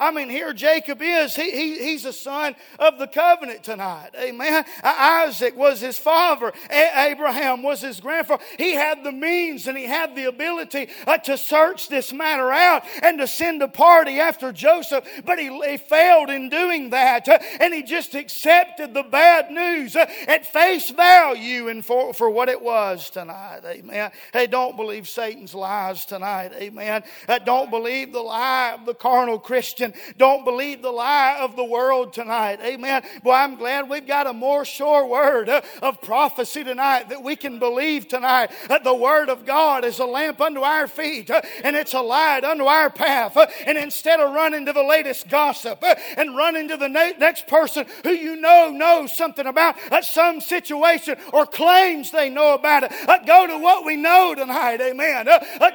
I 0.00 0.10
mean, 0.12 0.30
here 0.30 0.54
Jacob 0.54 1.02
is. 1.02 1.36
He, 1.36 1.50
he, 1.50 1.78
he's 1.78 2.06
a 2.06 2.12
son 2.12 2.56
of 2.78 2.98
the 2.98 3.06
covenant 3.06 3.62
tonight. 3.62 4.10
Amen. 4.18 4.64
Isaac 4.82 5.54
was 5.56 5.78
his 5.78 5.98
father. 5.98 6.52
A- 6.70 7.10
Abraham 7.10 7.62
was 7.62 7.82
his 7.82 8.00
grandfather. 8.00 8.42
He 8.56 8.72
had 8.72 9.04
the 9.04 9.12
means 9.12 9.66
and 9.66 9.76
he 9.76 9.84
had 9.84 10.16
the 10.16 10.24
ability 10.24 10.88
uh, 11.06 11.18
to 11.18 11.36
search 11.36 11.88
this 11.88 12.14
matter 12.14 12.50
out 12.50 12.84
and 13.02 13.18
to 13.18 13.26
send 13.26 13.62
a 13.62 13.68
party 13.68 14.20
after 14.20 14.52
Joseph, 14.52 15.04
but 15.26 15.38
he, 15.38 15.48
he 15.68 15.76
failed 15.76 16.30
in 16.30 16.48
doing 16.48 16.90
that. 16.90 17.28
Uh, 17.28 17.38
and 17.60 17.74
he 17.74 17.82
just 17.82 18.14
accepted 18.14 18.94
the 18.94 19.02
bad 19.02 19.50
news 19.50 19.96
uh, 19.96 20.06
at 20.26 20.46
face 20.46 20.88
value 20.88 21.68
and 21.68 21.84
for, 21.84 22.14
for 22.14 22.30
what 22.30 22.48
it 22.48 22.62
was 22.62 23.10
tonight. 23.10 23.60
Amen. 23.66 24.10
Hey, 24.32 24.46
don't 24.46 24.76
believe 24.76 25.06
Satan's 25.06 25.54
lies 25.54 26.06
tonight. 26.06 26.52
Amen. 26.54 27.02
Uh, 27.28 27.38
don't 27.38 27.70
believe 27.70 28.14
the 28.14 28.20
lie 28.20 28.76
of 28.78 28.86
the 28.86 28.94
carnal 28.94 29.38
Christian 29.38 29.89
don't 30.16 30.44
believe 30.44 30.82
the 30.82 30.90
lie 30.90 31.38
of 31.40 31.56
the 31.56 31.64
world 31.64 32.12
tonight. 32.12 32.60
Amen. 32.62 33.02
Boy, 33.22 33.32
I'm 33.32 33.56
glad 33.56 33.88
we've 33.88 34.06
got 34.06 34.26
a 34.26 34.32
more 34.32 34.64
sure 34.64 35.06
word 35.06 35.48
uh, 35.48 35.62
of 35.82 36.00
prophecy 36.00 36.64
tonight 36.64 37.08
that 37.08 37.22
we 37.22 37.36
can 37.36 37.58
believe 37.58 38.08
tonight. 38.08 38.50
That 38.68 38.84
the 38.84 38.94
word 38.94 39.28
of 39.28 39.46
God 39.46 39.84
is 39.84 39.98
a 39.98 40.04
lamp 40.04 40.40
unto 40.40 40.60
our 40.60 40.86
feet 40.86 41.30
uh, 41.30 41.40
and 41.64 41.76
it's 41.76 41.94
a 41.94 42.00
light 42.00 42.44
unto 42.44 42.64
our 42.64 42.90
path. 42.90 43.36
Uh, 43.36 43.46
and 43.66 43.78
instead 43.78 44.20
of 44.20 44.32
running 44.32 44.66
to 44.66 44.72
the 44.72 44.82
latest 44.82 45.28
gossip 45.28 45.82
uh, 45.82 45.94
and 46.16 46.36
running 46.36 46.68
to 46.68 46.76
the 46.76 46.88
next 46.88 47.46
person 47.46 47.86
who 48.04 48.10
you 48.10 48.36
know 48.36 48.70
knows 48.70 49.16
something 49.16 49.46
about 49.46 49.76
uh, 49.92 50.02
some 50.02 50.40
situation 50.40 51.16
or 51.32 51.46
claims 51.46 52.10
they 52.10 52.30
know 52.30 52.54
about 52.54 52.84
it, 52.84 52.92
go 53.26 53.46
to 53.46 53.58
what 53.58 53.84
we 53.84 53.96
know 53.96 54.34
tonight. 54.34 54.80
Amen. 54.80 55.26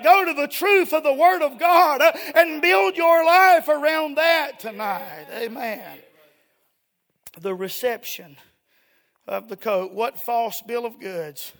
Go 0.04 0.26
to 0.26 0.34
the 0.34 0.48
truth 0.48 0.94
of 0.94 1.04
the 1.04 1.14
word 1.14 1.42
of 1.42 1.58
God 1.58 2.02
and 2.36 2.62
build 2.62 2.96
your 2.96 3.26
life 3.26 3.68
around 3.68 4.05
on 4.06 4.14
that 4.14 4.60
tonight. 4.60 5.26
Amen. 5.34 5.98
The 7.40 7.56
reception 7.56 8.38
of 9.28 9.50
the 9.50 9.58
coat. 9.58 9.94
What 9.94 10.20
false 10.20 10.62
bill 10.62 10.86
of 10.86 11.00
goods 11.00 11.52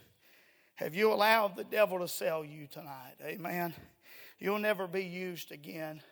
have 0.76 0.94
you 0.94 1.12
allowed 1.12 1.56
the 1.56 1.64
devil 1.64 1.98
to 1.98 2.06
sell 2.06 2.44
you 2.44 2.68
tonight? 2.68 3.16
Amen. 3.24 3.74
You'll 4.38 4.60
never 4.60 4.86
be 4.86 5.02
used 5.02 5.50
again. 5.50 6.02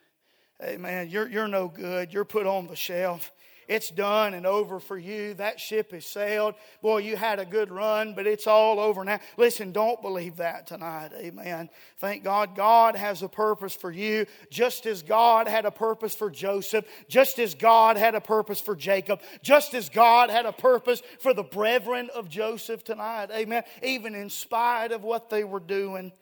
Amen. 0.60 1.08
You're, 1.08 1.28
you're 1.28 1.46
no 1.46 1.68
good. 1.68 2.12
You're 2.12 2.24
put 2.24 2.48
on 2.48 2.66
the 2.66 2.74
shelf. 2.74 3.30
It's 3.68 3.90
done 3.90 4.34
and 4.34 4.46
over 4.46 4.78
for 4.80 4.98
you. 4.98 5.34
That 5.34 5.60
ship 5.60 5.92
has 5.92 6.04
sailed. 6.04 6.54
Boy, 6.82 6.98
you 6.98 7.16
had 7.16 7.38
a 7.38 7.44
good 7.44 7.70
run, 7.70 8.14
but 8.14 8.26
it's 8.26 8.46
all 8.46 8.80
over 8.80 9.04
now. 9.04 9.20
Listen, 9.36 9.72
don't 9.72 10.00
believe 10.02 10.36
that 10.36 10.66
tonight. 10.66 11.12
Amen. 11.16 11.70
Thank 11.98 12.24
God. 12.24 12.54
God 12.54 12.96
has 12.96 13.22
a 13.22 13.28
purpose 13.28 13.74
for 13.74 13.90
you, 13.90 14.26
just 14.50 14.86
as 14.86 15.02
God 15.02 15.48
had 15.48 15.64
a 15.64 15.70
purpose 15.70 16.14
for 16.14 16.30
Joseph, 16.30 16.84
just 17.08 17.38
as 17.38 17.54
God 17.54 17.96
had 17.96 18.14
a 18.14 18.20
purpose 18.20 18.60
for 18.60 18.76
Jacob, 18.76 19.20
just 19.42 19.74
as 19.74 19.88
God 19.88 20.30
had 20.30 20.46
a 20.46 20.52
purpose 20.52 21.02
for 21.18 21.34
the 21.34 21.42
brethren 21.42 22.10
of 22.14 22.28
Joseph 22.28 22.84
tonight. 22.84 23.30
Amen. 23.32 23.62
Even 23.82 24.14
in 24.14 24.30
spite 24.30 24.92
of 24.92 25.02
what 25.02 25.30
they 25.30 25.44
were 25.44 25.60
doing, 25.60 26.12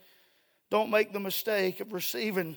don't 0.70 0.90
make 0.90 1.12
the 1.12 1.20
mistake 1.20 1.80
of 1.80 1.92
receiving 1.92 2.56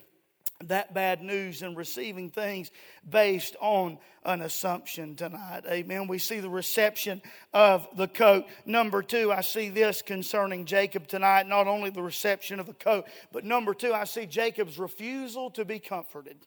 that 0.64 0.94
bad 0.94 1.22
news 1.22 1.62
and 1.62 1.76
receiving 1.76 2.30
things 2.30 2.72
based 3.08 3.56
on 3.60 3.98
an 4.24 4.42
assumption 4.42 5.16
tonight. 5.16 5.64
Amen. 5.70 6.08
We 6.08 6.18
see 6.18 6.40
the 6.40 6.50
reception 6.50 7.22
of 7.54 7.88
the 7.96 8.08
coat. 8.08 8.46
Number 8.66 9.04
two, 9.04 9.32
I 9.32 9.42
see 9.42 9.70
this 9.70 10.02
concerning 10.02 10.66
Jacob 10.66 11.08
tonight. 11.08 11.48
Not 11.48 11.68
only 11.68 11.90
the 11.90 12.02
reception 12.02 12.60
of 12.60 12.66
the 12.66 12.74
coat, 12.74 13.06
but 13.32 13.44
number 13.44 13.74
two, 13.74 13.94
I 13.94 14.06
see 14.06 14.26
Jacob's 14.26 14.80
refusal 14.80 15.52
to 15.52 15.66
be 15.66 15.80
comforted. 15.80 16.38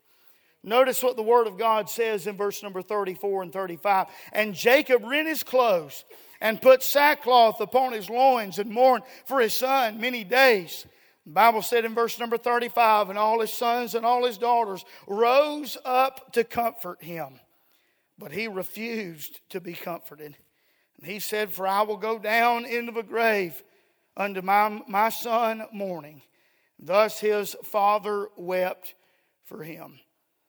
Notice 0.65 1.03
what 1.03 1.17
the 1.17 1.23
Word 1.23 1.47
of 1.47 1.57
God 1.57 1.89
says 1.89 2.27
in 2.27 2.37
verse 2.37 2.63
number 2.63 2.83
34 2.83 3.45
and 3.45 3.53
35. 3.53 4.09
And 4.33 4.55
Jacob 4.55 5.05
rent 5.05 5.29
his 5.29 5.43
clothes 5.43 6.05
and 6.41 6.61
put 6.61 6.83
sackcloth 6.83 7.61
upon 7.61 7.93
his 7.93 8.11
loins 8.11 8.59
and 8.59 8.71
mourned 8.71 9.05
for 9.25 9.41
his 9.41 9.53
son 9.53 10.01
many 10.01 10.25
days. 10.25 10.87
The 11.29 11.35
Bible 11.35 11.61
said 11.61 11.85
in 11.85 11.95
verse 11.95 12.19
number 12.19 12.39
35, 12.39 13.11
and 13.11 13.19
all 13.19 13.41
his 13.41 13.53
sons 13.53 13.95
and 13.95 14.07
all 14.07 14.25
his 14.25 14.39
daughters 14.39 14.83
rose 15.07 15.77
up 15.85 16.33
to 16.33 16.43
comfort 16.43 17.03
him, 17.03 17.39
but 18.17 18.33
he 18.33 18.49
refused 18.49 19.43
to 19.51 19.61
be 19.61 19.75
comforted. 19.75 20.39
And 20.97 21.07
he 21.07 21.19
said, 21.19 21.53
For 21.53 21.67
I 21.67 21.83
will 21.83 21.99
go 21.99 22.19
down 22.19 22.65
into 22.65 22.93
the 22.93 23.03
grave 23.03 23.63
unto 24.17 24.41
my, 24.41 24.81
my 24.89 25.11
son 25.11 25.67
mourning. 25.71 26.23
Thus 26.79 27.21
his 27.21 27.55
father 27.63 28.29
wept 28.39 28.95
for 29.45 29.63
him. 29.63 30.01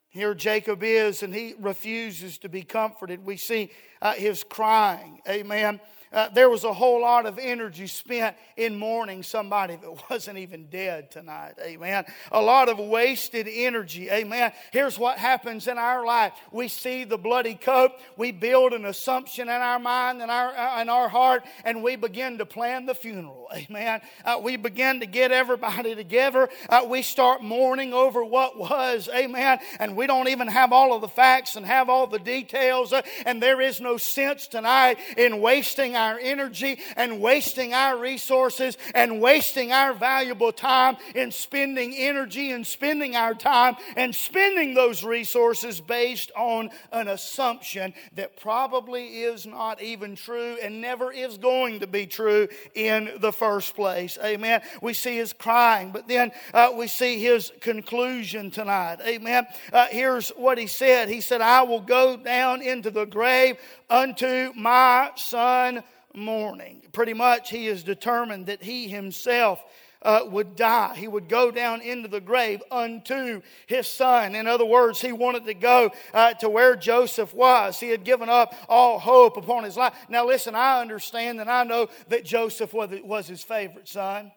Here 0.08 0.34
Jacob 0.34 0.82
is, 0.82 1.24
and 1.24 1.36
he 1.36 1.56
refuses 1.60 2.38
to 2.38 2.48
be 2.48 2.64
comforted. 2.64 3.26
We 3.26 3.36
see 3.36 3.72
uh, 4.02 4.14
his 4.14 4.46
crying. 4.46 5.20
Amen. 5.28 5.82
Uh, 6.12 6.30
there 6.30 6.50
was 6.50 6.64
a 6.64 6.74
whole 6.74 7.02
lot 7.02 7.26
of 7.26 7.38
energy 7.38 7.86
spent 7.86 8.36
in 8.58 8.78
mourning 8.78 9.22
somebody 9.22 9.76
that 9.76 10.04
wasn't 10.10 10.38
even 10.38 10.66
dead 10.68 11.12
tonight. 11.12 11.54
Amen. 11.64 12.06
A 12.32 12.42
lot 12.42 12.68
of 12.68 12.80
wasted 12.80 13.48
energy. 13.50 14.10
Amen. 14.10 14.52
Here's 14.72 14.98
what 14.98 15.18
happens 15.18 15.68
in 15.68 15.78
our 15.78 16.06
life 16.06 16.34
we 16.52 16.68
see 16.68 17.04
the 17.04 17.18
bloody 17.18 17.56
coat, 17.56 17.92
we 18.18 18.32
build 18.32 18.74
an 18.74 18.86
assumption 18.86 19.50
in 19.50 19.62
our 19.62 19.80
mind 19.80 20.22
and 20.22 20.32
our, 20.32 20.56
uh, 20.56 20.82
in 20.82 20.90
our 20.90 21.10
heart, 21.10 21.44
and 21.64 21.84
we 21.84 21.96
begin 21.96 22.40
to 22.40 22.46
plan 22.46 22.86
the 22.86 22.96
funeral. 22.96 23.48
Amen. 23.54 24.02
Uh, 24.26 24.40
we 24.42 24.58
begin 24.58 25.02
to 25.02 25.06
get 25.06 25.32
everybody 25.32 25.96
together. 26.00 26.50
Uh, 26.70 26.86
we 26.88 27.02
start 27.02 27.44
mourning 27.44 27.94
over 27.94 28.24
what 28.24 28.58
was. 28.58 29.10
Amen. 29.14 29.60
And 29.80 29.96
we 29.96 30.08
don't 30.08 30.28
even 30.28 30.48
have 30.48 30.74
all 30.74 30.94
of 30.94 31.02
the 31.02 31.08
facts 31.08 31.56
and 31.56 31.66
have 31.66 31.90
all 31.90 32.08
the 32.08 32.20
details, 32.20 32.94
uh, 32.94 33.02
and 33.26 33.42
there 33.42 33.62
is 33.62 33.80
no 33.80 33.98
sense 33.98 34.48
tonight 34.48 34.98
in 35.18 35.42
wasting 35.42 35.96
our 36.00 36.18
energy 36.20 36.80
and 36.96 37.22
wasting 37.22 37.74
our 37.74 37.98
resources 37.98 38.78
and 38.96 39.22
wasting 39.22 39.72
our 39.72 39.94
valuable 39.94 40.52
time 40.52 40.98
in 41.14 41.32
spending 41.32 41.94
energy 41.96 42.52
and 42.52 42.66
spending 42.66 43.16
our 43.16 43.34
time 43.34 43.76
and 43.96 44.16
spending 44.16 44.74
those 44.74 45.04
resources 45.04 45.82
based 45.82 46.32
on 46.36 46.70
an 46.92 47.08
assumption 47.08 47.94
that 48.16 48.40
probably 48.40 49.22
is 49.22 49.46
not 49.46 49.82
even 49.82 50.16
true 50.16 50.58
and 50.62 50.82
never 50.82 51.12
is 51.12 51.38
going 51.38 51.80
to 51.82 51.88
be 51.88 52.06
true 52.06 52.48
in 52.74 53.12
the 53.20 53.32
first 53.32 53.76
place. 53.76 54.18
Amen. 54.24 54.62
We 54.82 54.94
see 54.94 55.18
his 55.18 55.34
crying, 55.34 55.92
but 55.92 56.08
then 56.08 56.32
uh, 56.54 56.72
we 56.76 56.88
see 56.88 57.20
his 57.20 57.52
conclusion 57.60 58.52
tonight. 58.52 58.98
Amen. 59.06 59.46
Uh, 59.74 59.88
here's 59.90 60.30
what 60.30 60.58
he 60.58 60.68
said 60.68 61.10
He 61.10 61.22
said, 61.22 61.42
I 61.42 61.64
will 61.64 61.82
go 61.82 62.18
down 62.18 62.62
into 62.62 62.92
the 62.92 63.06
grave 63.06 63.58
unto 63.90 64.54
my 64.56 65.12
son 65.16 65.84
mourning. 66.14 66.84
Pretty 66.92 67.14
much, 67.14 67.50
he 67.50 67.68
is 67.68 67.84
determined 67.84 68.48
that 68.48 68.64
he 68.64 68.88
himself 68.88 69.64
uh, 70.02 70.22
would 70.26 70.56
die. 70.56 70.96
He 70.96 71.08
would 71.08 71.28
go 71.28 71.52
down 71.52 71.82
into 71.82 72.08
the 72.08 72.22
grave 72.22 72.62
unto 72.72 73.42
his 73.68 73.88
son. 73.88 74.36
In 74.36 74.48
other 74.48 74.66
words, 74.66 75.02
he 75.02 75.12
wanted 75.12 75.46
to 75.46 75.54
go 75.54 75.92
uh, 76.14 76.34
to 76.36 76.50
where 76.50 76.76
Joseph 76.76 77.34
was. 77.34 77.80
He 77.80 77.90
had 77.90 78.04
given 78.04 78.30
up 78.30 78.54
all 78.68 79.00
hope 79.00 79.38
upon 79.38 79.64
his 79.64 79.78
life. 79.78 79.94
Now, 80.08 80.26
listen, 80.26 80.56
I 80.56 80.82
understand 80.82 81.42
and 81.42 81.50
I 81.50 81.64
know 81.64 81.90
that 82.08 82.24
Joseph 82.26 82.74
was 82.74 83.28
his 83.28 83.44
favorite 83.44 83.88
son. 83.88 84.32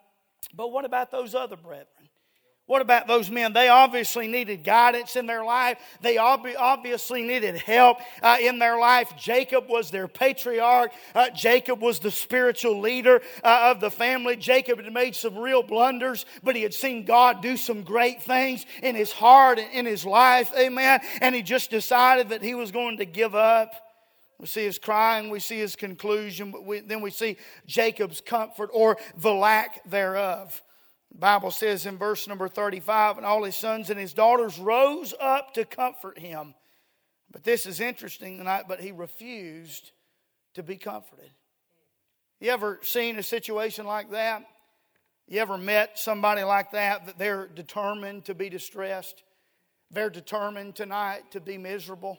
But 0.54 0.72
what 0.72 0.84
about 0.84 1.10
those 1.10 1.34
other 1.34 1.56
brethren? 1.56 2.01
What 2.72 2.80
about 2.80 3.06
those 3.06 3.30
men? 3.30 3.52
They 3.52 3.68
obviously 3.68 4.26
needed 4.26 4.64
guidance 4.64 5.16
in 5.16 5.26
their 5.26 5.44
life. 5.44 5.76
They 6.00 6.16
obviously 6.16 7.20
needed 7.20 7.58
help 7.58 7.98
uh, 8.22 8.38
in 8.40 8.58
their 8.58 8.78
life. 8.78 9.12
Jacob 9.14 9.68
was 9.68 9.90
their 9.90 10.08
patriarch. 10.08 10.90
Uh, 11.14 11.28
Jacob 11.28 11.82
was 11.82 11.98
the 11.98 12.10
spiritual 12.10 12.80
leader 12.80 13.20
uh, 13.44 13.72
of 13.72 13.80
the 13.80 13.90
family. 13.90 14.36
Jacob 14.36 14.82
had 14.82 14.90
made 14.90 15.14
some 15.14 15.36
real 15.36 15.62
blunders, 15.62 16.24
but 16.42 16.56
he 16.56 16.62
had 16.62 16.72
seen 16.72 17.04
God 17.04 17.42
do 17.42 17.58
some 17.58 17.82
great 17.82 18.22
things 18.22 18.64
in 18.82 18.94
his 18.94 19.12
heart 19.12 19.58
and 19.58 19.70
in 19.74 19.84
his 19.84 20.06
life. 20.06 20.50
Amen. 20.58 21.00
And 21.20 21.34
he 21.34 21.42
just 21.42 21.70
decided 21.70 22.30
that 22.30 22.40
he 22.40 22.54
was 22.54 22.70
going 22.70 22.96
to 22.96 23.04
give 23.04 23.34
up. 23.34 23.74
We 24.38 24.46
see 24.46 24.64
his 24.64 24.78
crying, 24.78 25.28
we 25.28 25.40
see 25.40 25.58
his 25.58 25.76
conclusion, 25.76 26.50
but 26.50 26.64
we, 26.64 26.80
then 26.80 27.02
we 27.02 27.10
see 27.10 27.36
Jacob's 27.66 28.22
comfort 28.22 28.70
or 28.72 28.96
the 29.18 29.34
lack 29.34 29.84
thereof. 29.90 30.62
The 31.12 31.18
Bible 31.18 31.50
says 31.50 31.84
in 31.84 31.98
verse 31.98 32.26
number 32.26 32.48
35 32.48 33.18
and 33.18 33.26
all 33.26 33.44
his 33.44 33.56
sons 33.56 33.90
and 33.90 34.00
his 34.00 34.14
daughters 34.14 34.58
rose 34.58 35.12
up 35.20 35.52
to 35.54 35.66
comfort 35.66 36.18
him. 36.18 36.54
But 37.30 37.44
this 37.44 37.66
is 37.66 37.80
interesting 37.80 38.38
tonight, 38.38 38.64
but 38.66 38.80
he 38.80 38.92
refused 38.92 39.92
to 40.54 40.62
be 40.62 40.76
comforted. 40.76 41.30
You 42.40 42.50
ever 42.50 42.78
seen 42.82 43.18
a 43.18 43.22
situation 43.22 43.86
like 43.86 44.10
that? 44.10 44.42
You 45.28 45.40
ever 45.40 45.58
met 45.58 45.98
somebody 45.98 46.42
like 46.42 46.72
that 46.72 47.06
that 47.06 47.18
they're 47.18 47.46
determined 47.46 48.24
to 48.24 48.34
be 48.34 48.48
distressed? 48.48 49.22
They're 49.90 50.10
determined 50.10 50.74
tonight 50.74 51.30
to 51.32 51.40
be 51.40 51.58
miserable. 51.58 52.18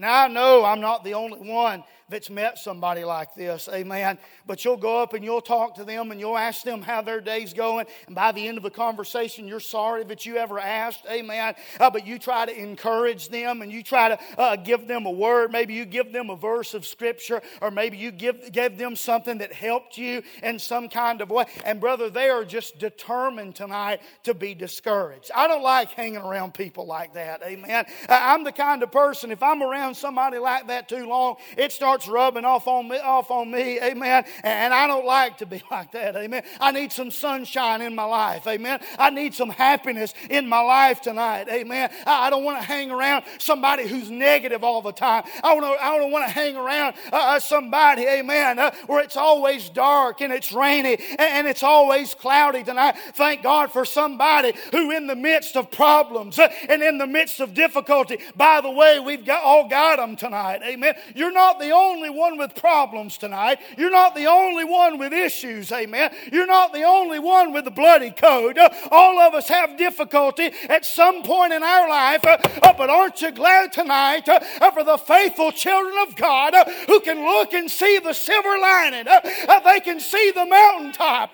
Now, 0.00 0.24
I 0.24 0.28
know 0.28 0.64
I'm 0.64 0.80
not 0.80 1.04
the 1.04 1.12
only 1.12 1.40
one 1.40 1.84
that's 2.08 2.28
met 2.28 2.58
somebody 2.58 3.04
like 3.04 3.34
this, 3.34 3.68
amen. 3.72 4.18
But 4.46 4.64
you'll 4.64 4.76
go 4.76 5.00
up 5.00 5.14
and 5.14 5.24
you'll 5.24 5.40
talk 5.40 5.76
to 5.76 5.84
them 5.84 6.10
and 6.10 6.18
you'll 6.18 6.36
ask 6.36 6.64
them 6.64 6.82
how 6.82 7.02
their 7.02 7.20
day's 7.20 7.54
going. 7.54 7.86
And 8.06 8.16
by 8.16 8.32
the 8.32 8.48
end 8.48 8.56
of 8.56 8.64
the 8.64 8.70
conversation, 8.70 9.46
you're 9.46 9.60
sorry 9.60 10.02
that 10.04 10.26
you 10.26 10.36
ever 10.36 10.58
asked, 10.58 11.04
amen. 11.08 11.54
Uh, 11.78 11.90
but 11.90 12.06
you 12.06 12.18
try 12.18 12.46
to 12.46 12.52
encourage 12.52 13.28
them 13.28 13.62
and 13.62 13.70
you 13.70 13.82
try 13.82 14.08
to 14.08 14.18
uh, 14.38 14.56
give 14.56 14.88
them 14.88 15.06
a 15.06 15.10
word. 15.10 15.52
Maybe 15.52 15.74
you 15.74 15.84
give 15.84 16.12
them 16.12 16.30
a 16.30 16.36
verse 16.36 16.74
of 16.74 16.84
scripture 16.84 17.42
or 17.60 17.70
maybe 17.70 17.96
you 17.96 18.10
give, 18.10 18.50
give 18.52 18.76
them 18.76 18.96
something 18.96 19.38
that 19.38 19.52
helped 19.52 19.96
you 19.96 20.22
in 20.42 20.58
some 20.58 20.88
kind 20.88 21.20
of 21.20 21.30
way. 21.30 21.44
And 21.64 21.80
brother, 21.80 22.10
they 22.10 22.28
are 22.28 22.44
just 22.44 22.78
determined 22.78 23.54
tonight 23.54 24.00
to 24.24 24.34
be 24.34 24.54
discouraged. 24.54 25.30
I 25.34 25.46
don't 25.46 25.62
like 25.62 25.90
hanging 25.90 26.22
around 26.22 26.54
people 26.54 26.86
like 26.86 27.14
that, 27.14 27.42
amen. 27.44 27.84
I'm 28.08 28.42
the 28.42 28.52
kind 28.52 28.82
of 28.82 28.90
person, 28.90 29.30
if 29.30 29.42
I'm 29.42 29.62
around 29.62 29.89
around 29.90 29.96
somebody 29.96 30.38
like 30.38 30.68
that 30.68 30.88
too 30.88 31.06
long, 31.06 31.36
it 31.56 31.72
starts 31.72 32.06
rubbing 32.06 32.44
off 32.44 32.66
on 32.68 32.88
me, 32.88 32.98
off 32.98 33.30
on 33.30 33.50
me, 33.50 33.80
amen. 33.80 34.24
And 34.44 34.72
I 34.72 34.86
don't 34.86 35.04
like 35.04 35.38
to 35.38 35.46
be 35.46 35.62
like 35.70 35.92
that, 35.92 36.16
amen. 36.16 36.42
I 36.60 36.70
need 36.72 36.92
some 36.92 37.10
sunshine 37.10 37.82
in 37.82 37.94
my 37.94 38.04
life, 38.04 38.46
amen. 38.46 38.80
I 38.98 39.10
need 39.10 39.34
some 39.34 39.50
happiness 39.50 40.14
in 40.28 40.48
my 40.48 40.60
life 40.60 41.00
tonight, 41.00 41.48
amen. 41.48 41.90
I 42.06 42.30
don't 42.30 42.44
want 42.44 42.58
to 42.58 42.64
hang 42.64 42.90
around 42.90 43.24
somebody 43.38 43.86
who's 43.86 44.10
negative 44.10 44.62
all 44.62 44.82
the 44.82 44.92
time. 44.92 45.24
I 45.42 45.54
don't, 45.54 45.64
I 45.64 45.98
don't 45.98 46.12
want 46.12 46.26
to 46.26 46.32
hang 46.32 46.56
around 46.56 46.94
uh, 47.12 47.16
uh, 47.16 47.40
somebody, 47.40 48.06
amen, 48.06 48.58
uh, 48.58 48.70
where 48.86 49.02
it's 49.02 49.16
always 49.16 49.68
dark 49.70 50.20
and 50.20 50.32
it's 50.32 50.52
rainy 50.52 50.98
and, 51.18 51.50
it's 51.50 51.62
always 51.62 52.14
cloudy 52.14 52.62
tonight. 52.62 52.94
Thank 53.14 53.42
God 53.42 53.72
for 53.72 53.84
somebody 53.84 54.52
who, 54.70 54.92
in 54.92 55.06
the 55.08 55.16
midst 55.16 55.56
of 55.56 55.70
problems 55.70 56.38
uh, 56.38 56.52
and 56.68 56.80
in 56.82 56.98
the 56.98 57.06
midst 57.06 57.40
of 57.40 57.54
difficulty, 57.54 58.18
by 58.36 58.60
the 58.60 58.70
way, 58.70 59.00
we've 59.00 59.24
got 59.24 59.42
all 59.42 59.68
got 59.68 59.79
them 59.96 60.16
tonight. 60.16 60.60
Amen. 60.64 60.94
You're 61.14 61.32
not 61.32 61.58
the 61.58 61.70
only 61.70 62.10
one 62.10 62.38
with 62.38 62.54
problems 62.54 63.18
tonight. 63.18 63.58
You're 63.76 63.90
not 63.90 64.14
the 64.14 64.26
only 64.26 64.64
one 64.64 64.98
with 64.98 65.12
issues. 65.12 65.72
Amen. 65.72 66.10
You're 66.32 66.46
not 66.46 66.72
the 66.72 66.84
only 66.84 67.18
one 67.18 67.52
with 67.52 67.64
the 67.64 67.70
bloody 67.70 68.10
code. 68.10 68.58
All 68.90 69.18
of 69.18 69.34
us 69.34 69.48
have 69.48 69.76
difficulty 69.76 70.50
at 70.68 70.84
some 70.84 71.22
point 71.22 71.52
in 71.52 71.62
our 71.62 71.88
life. 71.88 72.24
Uh, 72.24 72.38
but 72.76 72.90
aren't 72.90 73.20
you 73.20 73.30
glad 73.30 73.72
tonight 73.72 74.28
uh, 74.28 74.70
for 74.70 74.84
the 74.84 74.98
faithful 74.98 75.52
children 75.52 75.94
of 76.06 76.16
God 76.16 76.54
uh, 76.54 76.64
who 76.86 77.00
can 77.00 77.24
look 77.24 77.52
and 77.52 77.70
see 77.70 77.98
the 77.98 78.12
silver 78.12 78.58
lining? 78.60 79.04
They 79.04 79.80
can 79.80 80.00
see 80.00 80.32
the 80.34 80.46
mountaintop. 80.46 81.32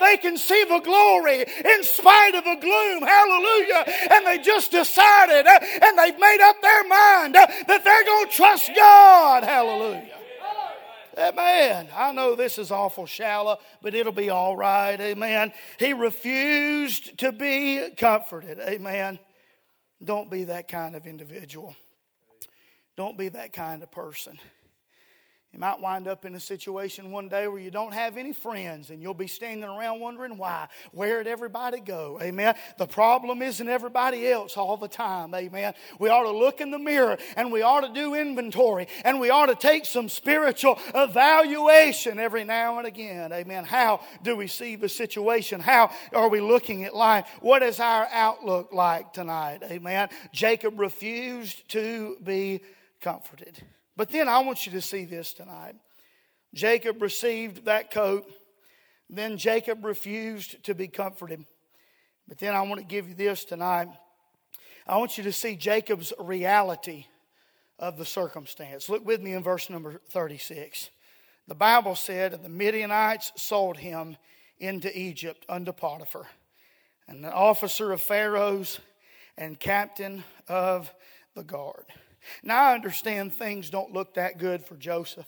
They 0.00 0.16
can 0.16 0.36
see 0.36 0.64
the 0.64 0.80
glory 0.80 1.40
in 1.42 1.82
spite 1.82 2.34
of 2.34 2.44
the 2.44 2.56
gloom. 2.60 3.02
Hallelujah. 3.02 3.84
And 4.10 4.26
they 4.26 4.38
just 4.38 4.70
decided 4.70 5.46
and 5.46 5.98
they've 5.98 6.18
made 6.18 6.40
up 6.42 6.60
their 6.60 6.84
mind 6.88 7.34
that 7.34 7.81
they're 7.84 8.04
going 8.04 8.28
to 8.28 8.32
trust 8.32 8.70
God. 8.74 9.44
Hallelujah. 9.44 10.18
Amen. 11.18 11.88
I 11.94 12.12
know 12.12 12.34
this 12.34 12.58
is 12.58 12.70
awful 12.70 13.06
shallow, 13.06 13.58
but 13.82 13.94
it'll 13.94 14.12
be 14.12 14.30
all 14.30 14.56
right. 14.56 14.98
Amen. 14.98 15.52
He 15.78 15.92
refused 15.92 17.18
to 17.18 17.32
be 17.32 17.90
comforted. 17.96 18.58
Amen. 18.60 19.18
Don't 20.02 20.30
be 20.30 20.44
that 20.44 20.68
kind 20.68 20.96
of 20.96 21.06
individual. 21.06 21.76
Don't 22.96 23.18
be 23.18 23.28
that 23.28 23.52
kind 23.52 23.82
of 23.82 23.90
person. 23.90 24.38
You 25.52 25.58
might 25.58 25.80
wind 25.80 26.08
up 26.08 26.24
in 26.24 26.34
a 26.34 26.40
situation 26.40 27.10
one 27.10 27.28
day 27.28 27.46
where 27.46 27.60
you 27.60 27.70
don't 27.70 27.92
have 27.92 28.16
any 28.16 28.32
friends 28.32 28.88
and 28.88 29.02
you'll 29.02 29.12
be 29.12 29.26
standing 29.26 29.68
around 29.68 30.00
wondering 30.00 30.38
why. 30.38 30.68
Where'd 30.92 31.26
everybody 31.26 31.78
go? 31.78 32.18
Amen. 32.22 32.54
The 32.78 32.86
problem 32.86 33.42
isn't 33.42 33.68
everybody 33.68 34.26
else 34.30 34.56
all 34.56 34.78
the 34.78 34.88
time. 34.88 35.34
Amen. 35.34 35.74
We 35.98 36.08
ought 36.08 36.22
to 36.22 36.30
look 36.30 36.62
in 36.62 36.70
the 36.70 36.78
mirror 36.78 37.18
and 37.36 37.52
we 37.52 37.60
ought 37.60 37.82
to 37.82 37.92
do 37.92 38.14
inventory 38.14 38.88
and 39.04 39.20
we 39.20 39.28
ought 39.28 39.46
to 39.46 39.54
take 39.54 39.84
some 39.84 40.08
spiritual 40.08 40.78
evaluation 40.94 42.18
every 42.18 42.44
now 42.44 42.78
and 42.78 42.86
again. 42.86 43.30
Amen. 43.30 43.64
How 43.64 44.00
do 44.22 44.34
we 44.34 44.46
see 44.46 44.76
the 44.76 44.88
situation? 44.88 45.60
How 45.60 45.90
are 46.14 46.30
we 46.30 46.40
looking 46.40 46.84
at 46.84 46.96
life? 46.96 47.28
What 47.42 47.62
is 47.62 47.78
our 47.78 48.08
outlook 48.10 48.72
like 48.72 49.12
tonight? 49.12 49.62
Amen. 49.64 50.08
Jacob 50.32 50.80
refused 50.80 51.68
to 51.72 52.16
be 52.24 52.62
comforted. 53.02 53.62
But 53.96 54.10
then 54.10 54.28
I 54.28 54.40
want 54.40 54.66
you 54.66 54.72
to 54.72 54.80
see 54.80 55.04
this 55.04 55.32
tonight. 55.32 55.74
Jacob 56.54 57.02
received 57.02 57.64
that 57.66 57.90
coat. 57.90 58.30
Then 59.08 59.36
Jacob 59.36 59.84
refused 59.84 60.62
to 60.64 60.74
be 60.74 60.88
comforted. 60.88 61.44
But 62.28 62.38
then 62.38 62.54
I 62.54 62.62
want 62.62 62.80
to 62.80 62.86
give 62.86 63.08
you 63.08 63.14
this 63.14 63.44
tonight. 63.44 63.88
I 64.86 64.96
want 64.96 65.18
you 65.18 65.24
to 65.24 65.32
see 65.32 65.56
Jacob's 65.56 66.12
reality 66.18 67.06
of 67.78 67.98
the 67.98 68.04
circumstance. 68.04 68.88
Look 68.88 69.04
with 69.04 69.20
me 69.20 69.32
in 69.32 69.42
verse 69.42 69.68
number 69.68 70.00
36. 70.10 70.90
The 71.48 71.54
Bible 71.54 71.96
said, 71.96 72.42
The 72.42 72.48
Midianites 72.48 73.32
sold 73.36 73.76
him 73.76 74.16
into 74.58 74.96
Egypt 74.96 75.44
unto 75.48 75.72
Potiphar, 75.72 76.26
an 77.08 77.24
officer 77.24 77.92
of 77.92 78.00
Pharaoh's 78.00 78.78
and 79.36 79.58
captain 79.58 80.22
of 80.48 80.94
the 81.34 81.42
guard. 81.42 81.86
Now, 82.42 82.64
I 82.64 82.74
understand 82.74 83.32
things 83.32 83.70
don't 83.70 83.92
look 83.92 84.14
that 84.14 84.38
good 84.38 84.64
for 84.64 84.76
Joseph. 84.76 85.26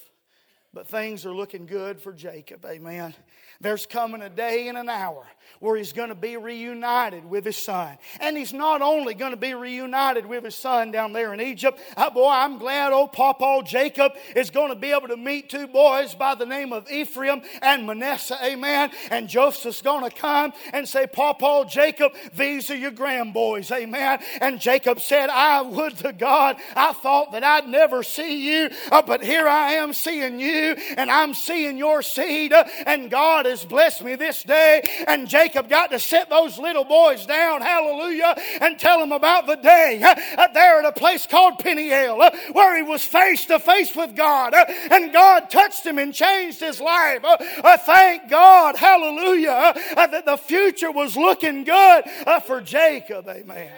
But 0.74 0.88
things 0.88 1.24
are 1.24 1.34
looking 1.34 1.66
good 1.66 2.00
for 2.00 2.12
Jacob. 2.12 2.66
Amen. 2.66 3.14
There's 3.60 3.86
coming 3.86 4.20
a 4.20 4.28
day 4.28 4.68
and 4.68 4.76
an 4.76 4.88
hour 4.88 5.24
where 5.60 5.76
he's 5.76 5.92
going 5.92 6.08
to 6.08 6.14
be 6.14 6.36
reunited 6.36 7.24
with 7.24 7.44
his 7.44 7.56
son. 7.56 7.96
And 8.20 8.36
he's 8.36 8.52
not 8.52 8.82
only 8.82 9.14
going 9.14 9.30
to 9.30 9.36
be 9.36 9.54
reunited 9.54 10.26
with 10.26 10.44
his 10.44 10.54
son 10.54 10.90
down 10.90 11.12
there 11.12 11.32
in 11.32 11.40
Egypt. 11.40 11.78
Oh, 11.96 12.10
boy, 12.10 12.28
I'm 12.28 12.58
glad 12.58 12.92
old 12.92 13.12
Papa 13.12 13.62
Jacob 13.64 14.12
is 14.34 14.50
going 14.50 14.70
to 14.70 14.76
be 14.76 14.90
able 14.90 15.08
to 15.08 15.16
meet 15.16 15.48
two 15.48 15.66
boys 15.66 16.14
by 16.14 16.34
the 16.34 16.44
name 16.44 16.72
of 16.72 16.90
Ephraim 16.90 17.42
and 17.62 17.86
Manasseh. 17.86 18.38
Amen. 18.42 18.90
And 19.10 19.28
Joseph's 19.28 19.82
going 19.82 20.08
to 20.08 20.14
come 20.14 20.52
and 20.72 20.88
say, 20.88 21.06
Papa 21.06 21.66
Jacob, 21.70 22.12
these 22.36 22.70
are 22.70 22.76
your 22.76 22.90
grandboys. 22.90 23.70
Amen. 23.70 24.18
And 24.40 24.60
Jacob 24.60 25.00
said, 25.00 25.30
I 25.30 25.62
would 25.62 25.96
to 25.98 26.12
God, 26.12 26.56
I 26.74 26.92
thought 26.92 27.32
that 27.32 27.44
I'd 27.44 27.68
never 27.68 28.02
see 28.02 28.48
you, 28.52 28.70
uh, 28.90 29.02
but 29.02 29.22
here 29.22 29.46
I 29.46 29.74
am 29.74 29.92
seeing 29.92 30.40
you, 30.40 30.63
and 30.72 31.10
I'm 31.10 31.34
seeing 31.34 31.78
your 31.78 32.02
seed, 32.02 32.52
uh, 32.52 32.64
and 32.86 33.10
God 33.10 33.46
has 33.46 33.64
blessed 33.64 34.02
me 34.02 34.16
this 34.16 34.42
day. 34.42 34.82
And 35.06 35.28
Jacob 35.28 35.68
got 35.68 35.90
to 35.90 35.98
sit 35.98 36.28
those 36.30 36.58
little 36.58 36.84
boys 36.84 37.26
down, 37.26 37.60
hallelujah, 37.60 38.34
and 38.60 38.78
tell 38.78 38.98
them 38.98 39.12
about 39.12 39.46
the 39.46 39.56
day 39.56 40.00
uh, 40.02 40.48
there 40.52 40.80
at 40.80 40.84
a 40.84 40.92
place 40.92 41.26
called 41.26 41.58
Peniel, 41.58 42.20
uh, 42.20 42.30
where 42.52 42.76
he 42.76 42.82
was 42.82 43.04
face 43.04 43.46
to 43.46 43.58
face 43.58 43.94
with 43.94 44.16
God, 44.16 44.54
uh, 44.54 44.64
and 44.90 45.12
God 45.12 45.50
touched 45.50 45.84
him 45.84 45.98
and 45.98 46.14
changed 46.14 46.60
his 46.60 46.80
life. 46.80 47.24
Uh, 47.24 47.76
thank 47.78 48.30
God, 48.30 48.76
hallelujah, 48.76 49.74
that 49.94 50.24
the 50.24 50.36
future 50.36 50.90
was 50.90 51.16
looking 51.16 51.64
good 51.64 52.04
for 52.46 52.60
Jacob, 52.60 53.28
amen. 53.28 53.70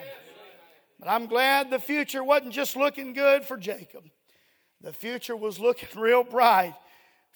But 0.99 1.09
I'm 1.09 1.27
glad 1.27 1.71
the 1.71 1.79
future 1.79 2.25
wasn't 2.25 2.53
just 2.53 2.77
looking 2.77 3.13
good 3.13 3.45
for 3.45 3.57
Jacob. 3.57 4.05
The 4.81 4.93
future 4.93 5.37
was 5.37 5.59
looking 5.59 5.89
real 6.01 6.23
bright 6.25 6.75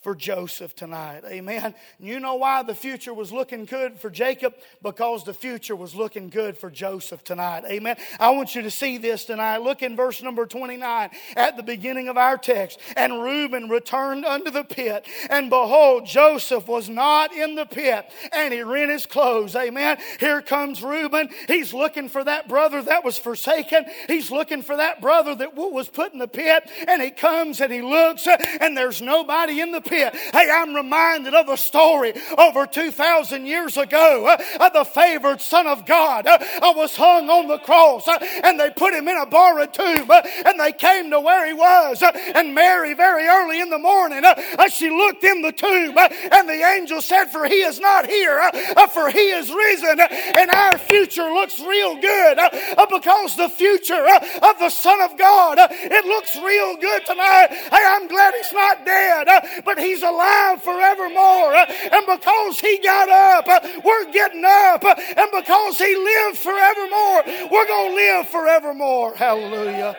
for 0.01 0.15
Joseph 0.15 0.75
tonight. 0.75 1.21
Amen. 1.27 1.75
You 1.99 2.19
know 2.19 2.33
why 2.35 2.63
the 2.63 2.73
future 2.73 3.13
was 3.13 3.31
looking 3.31 3.65
good 3.65 3.99
for 3.99 4.09
Jacob? 4.09 4.55
Because 4.81 5.23
the 5.23 5.33
future 5.33 5.75
was 5.75 5.93
looking 5.93 6.29
good 6.29 6.57
for 6.57 6.71
Joseph 6.71 7.23
tonight. 7.23 7.65
Amen. 7.67 7.97
I 8.19 8.31
want 8.31 8.55
you 8.55 8.63
to 8.63 8.71
see 8.71 8.97
this 8.97 9.25
tonight. 9.25 9.59
Look 9.59 9.83
in 9.83 9.95
verse 9.95 10.23
number 10.23 10.47
29 10.47 11.11
at 11.35 11.55
the 11.55 11.61
beginning 11.61 12.07
of 12.07 12.17
our 12.17 12.35
text. 12.35 12.79
And 12.97 13.21
Reuben 13.21 13.69
returned 13.69 14.25
unto 14.25 14.49
the 14.49 14.63
pit, 14.63 15.05
and 15.29 15.51
behold, 15.51 16.07
Joseph 16.07 16.67
was 16.67 16.89
not 16.89 17.31
in 17.31 17.53
the 17.53 17.65
pit, 17.65 18.09
and 18.33 18.51
he 18.51 18.63
rent 18.63 18.89
his 18.89 19.05
clothes. 19.05 19.55
Amen. 19.55 19.99
Here 20.19 20.41
comes 20.41 20.81
Reuben. 20.81 21.29
He's 21.47 21.75
looking 21.75 22.09
for 22.09 22.23
that 22.23 22.49
brother 22.49 22.81
that 22.81 23.03
was 23.03 23.19
forsaken. 23.19 23.85
He's 24.07 24.31
looking 24.31 24.63
for 24.63 24.77
that 24.77 24.99
brother 24.99 25.35
that 25.35 25.55
was 25.55 25.89
put 25.89 26.11
in 26.11 26.17
the 26.17 26.27
pit, 26.27 26.63
and 26.87 27.03
he 27.03 27.11
comes 27.11 27.61
and 27.61 27.71
he 27.71 27.83
looks, 27.83 28.27
and 28.59 28.75
there's 28.75 28.99
nobody 28.99 29.61
in 29.61 29.71
the 29.71 29.81
pit. 29.81 29.90
Hey, 29.91 30.49
I'm 30.51 30.73
reminded 30.75 31.33
of 31.33 31.49
a 31.49 31.57
story 31.57 32.13
over 32.37 32.65
2,000 32.65 33.45
years 33.45 33.77
ago 33.77 34.25
uh, 34.27 34.65
of 34.65 34.73
the 34.73 34.85
favored 34.85 35.41
Son 35.41 35.67
of 35.67 35.85
God 35.85 36.27
uh, 36.27 36.37
I 36.61 36.73
was 36.75 36.95
hung 36.95 37.29
on 37.29 37.47
the 37.47 37.57
cross 37.57 38.07
uh, 38.07 38.17
and 38.43 38.59
they 38.59 38.69
put 38.69 38.93
him 38.93 39.07
in 39.07 39.17
a 39.17 39.25
borrowed 39.25 39.73
tomb 39.73 40.09
uh, 40.09 40.21
and 40.45 40.59
they 40.59 40.71
came 40.71 41.09
to 41.11 41.19
where 41.19 41.45
he 41.45 41.53
was. 41.53 42.01
Uh, 42.01 42.11
and 42.35 42.55
Mary, 42.55 42.93
very 42.93 43.27
early 43.27 43.59
in 43.59 43.69
the 43.69 43.79
morning, 43.79 44.23
uh, 44.23 44.69
she 44.69 44.89
looked 44.89 45.23
in 45.23 45.41
the 45.41 45.51
tomb 45.51 45.97
uh, 45.97 46.07
and 46.31 46.47
the 46.47 46.63
angel 46.63 47.01
said, 47.01 47.25
For 47.25 47.45
he 47.45 47.61
is 47.61 47.79
not 47.79 48.05
here, 48.05 48.49
for 48.93 49.09
he 49.09 49.29
is 49.31 49.51
risen. 49.51 49.99
And 49.99 50.49
our 50.51 50.77
future 50.77 51.31
looks 51.31 51.59
real 51.59 51.99
good 51.99 52.39
because 52.89 53.35
the 53.35 53.49
future 53.49 54.05
of 54.41 54.59
the 54.59 54.69
Son 54.69 55.01
of 55.01 55.17
God, 55.17 55.57
it 55.59 56.05
looks 56.05 56.35
real 56.37 56.77
good 56.77 57.05
tonight. 57.05 57.47
Hey, 57.51 57.83
I'm 57.85 58.07
glad 58.07 58.33
he's 58.35 58.53
not 58.53 58.85
dead, 58.85 59.63
but 59.65 59.77
He's 59.81 60.03
alive 60.03 60.61
forevermore. 60.63 61.55
And 61.55 62.05
because 62.05 62.59
He 62.59 62.77
got 62.79 63.09
up, 63.09 63.47
we're 63.83 64.11
getting 64.11 64.45
up. 64.45 64.83
And 64.85 65.31
because 65.31 65.77
He 65.77 65.95
lived 65.95 66.37
forevermore, 66.37 67.23
we're 67.51 67.67
going 67.67 67.89
to 67.89 67.95
live 67.95 68.27
forevermore. 68.29 69.15
Hallelujah. 69.15 69.97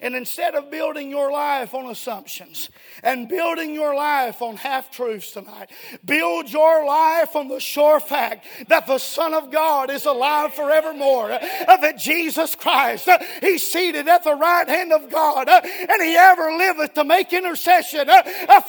And 0.00 0.14
instead 0.14 0.54
of 0.54 0.70
building 0.70 1.10
your 1.10 1.32
life 1.32 1.74
on 1.74 1.90
assumptions 1.90 2.70
and 3.02 3.28
building 3.28 3.74
your 3.74 3.96
life 3.96 4.40
on 4.40 4.56
half 4.56 4.92
truths 4.92 5.32
tonight, 5.32 5.70
build 6.04 6.48
your 6.52 6.86
life 6.86 7.34
on 7.34 7.48
the 7.48 7.58
sure 7.58 7.98
fact 7.98 8.46
that 8.68 8.86
the 8.86 8.98
Son 8.98 9.34
of 9.34 9.50
God 9.50 9.90
is 9.90 10.06
alive 10.06 10.54
forevermore, 10.54 11.28
that 11.30 11.98
Jesus 11.98 12.54
Christ, 12.54 13.08
He's 13.40 13.66
seated 13.66 14.06
at 14.06 14.22
the 14.22 14.34
right 14.34 14.68
hand 14.68 14.92
of 14.92 15.10
God, 15.10 15.48
and 15.48 16.02
He 16.02 16.14
ever 16.14 16.52
liveth 16.56 16.94
to 16.94 17.02
make 17.02 17.32
intercession 17.32 18.08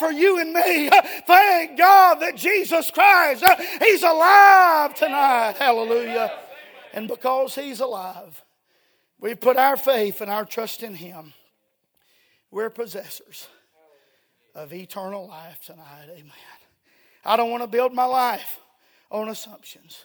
for 0.00 0.10
you 0.10 0.40
and 0.40 0.52
me. 0.52 0.90
Thank 1.26 1.78
God 1.78 2.16
that 2.16 2.36
Jesus 2.36 2.90
Christ, 2.90 3.44
He's 3.80 4.02
alive 4.02 4.94
tonight. 4.96 5.54
Hallelujah. 5.58 6.32
And 6.92 7.06
because 7.06 7.54
He's 7.54 7.78
alive, 7.78 8.42
we 9.20 9.34
put 9.34 9.56
our 9.56 9.76
faith 9.76 10.20
and 10.20 10.30
our 10.30 10.44
trust 10.44 10.82
in 10.82 10.94
Him. 10.94 11.32
We're 12.50 12.70
possessors 12.70 13.46
of 14.54 14.72
eternal 14.72 15.28
life 15.28 15.60
tonight. 15.64 16.08
Amen. 16.10 16.32
I 17.24 17.36
don't 17.36 17.50
want 17.50 17.62
to 17.62 17.68
build 17.68 17.92
my 17.92 18.06
life 18.06 18.58
on 19.10 19.28
assumptions. 19.28 20.04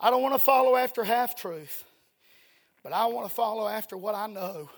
I 0.00 0.10
don't 0.10 0.22
want 0.22 0.34
to 0.34 0.38
follow 0.38 0.76
after 0.76 1.02
half 1.02 1.34
truth, 1.34 1.84
but 2.82 2.92
I 2.92 3.06
want 3.06 3.28
to 3.28 3.34
follow 3.34 3.66
after 3.66 3.96
what 3.96 4.14
I 4.14 4.26
know 4.26 4.70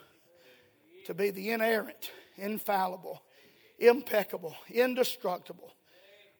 to 1.07 1.15
be 1.15 1.31
the 1.31 1.51
inerrant, 1.51 2.11
infallible, 2.37 3.23
impeccable, 3.79 4.57
indestructible 4.71 5.75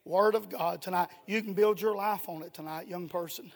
Word 0.05 0.35
of 0.35 0.49
God 0.49 0.81
tonight. 0.81 1.09
You 1.27 1.43
can 1.43 1.53
build 1.53 1.81
your 1.81 1.95
life 1.95 2.29
on 2.29 2.43
it 2.43 2.55
tonight, 2.55 2.89
young 2.89 3.09
person. 3.09 3.53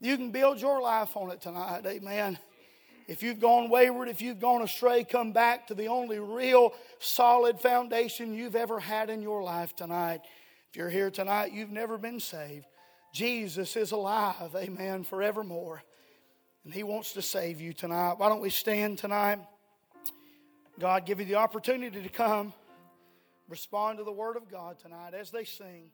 You 0.00 0.16
can 0.16 0.30
build 0.30 0.60
your 0.60 0.80
life 0.80 1.16
on 1.16 1.30
it 1.30 1.40
tonight. 1.40 1.82
Amen. 1.86 2.38
If 3.06 3.22
you've 3.22 3.38
gone 3.38 3.70
wayward, 3.70 4.08
if 4.08 4.20
you've 4.20 4.40
gone 4.40 4.62
astray, 4.62 5.04
come 5.04 5.32
back 5.32 5.68
to 5.68 5.74
the 5.74 5.86
only 5.86 6.18
real 6.18 6.74
solid 6.98 7.60
foundation 7.60 8.34
you've 8.34 8.56
ever 8.56 8.80
had 8.80 9.10
in 9.10 9.22
your 9.22 9.42
life 9.42 9.76
tonight. 9.76 10.22
If 10.70 10.76
you're 10.76 10.90
here 10.90 11.10
tonight, 11.10 11.52
you've 11.52 11.70
never 11.70 11.98
been 11.98 12.18
saved. 12.18 12.66
Jesus 13.12 13.76
is 13.76 13.92
alive, 13.92 14.54
amen, 14.56 15.04
forevermore. 15.04 15.82
And 16.64 16.74
He 16.74 16.82
wants 16.82 17.12
to 17.12 17.22
save 17.22 17.60
you 17.60 17.72
tonight. 17.72 18.14
Why 18.18 18.28
don't 18.28 18.42
we 18.42 18.50
stand 18.50 18.98
tonight? 18.98 19.38
God, 20.78 21.06
give 21.06 21.20
you 21.20 21.26
the 21.26 21.36
opportunity 21.36 22.02
to 22.02 22.08
come, 22.08 22.52
respond 23.48 23.98
to 23.98 24.04
the 24.04 24.12
Word 24.12 24.36
of 24.36 24.50
God 24.50 24.78
tonight 24.80 25.14
as 25.14 25.30
they 25.30 25.44
sing. 25.44 25.90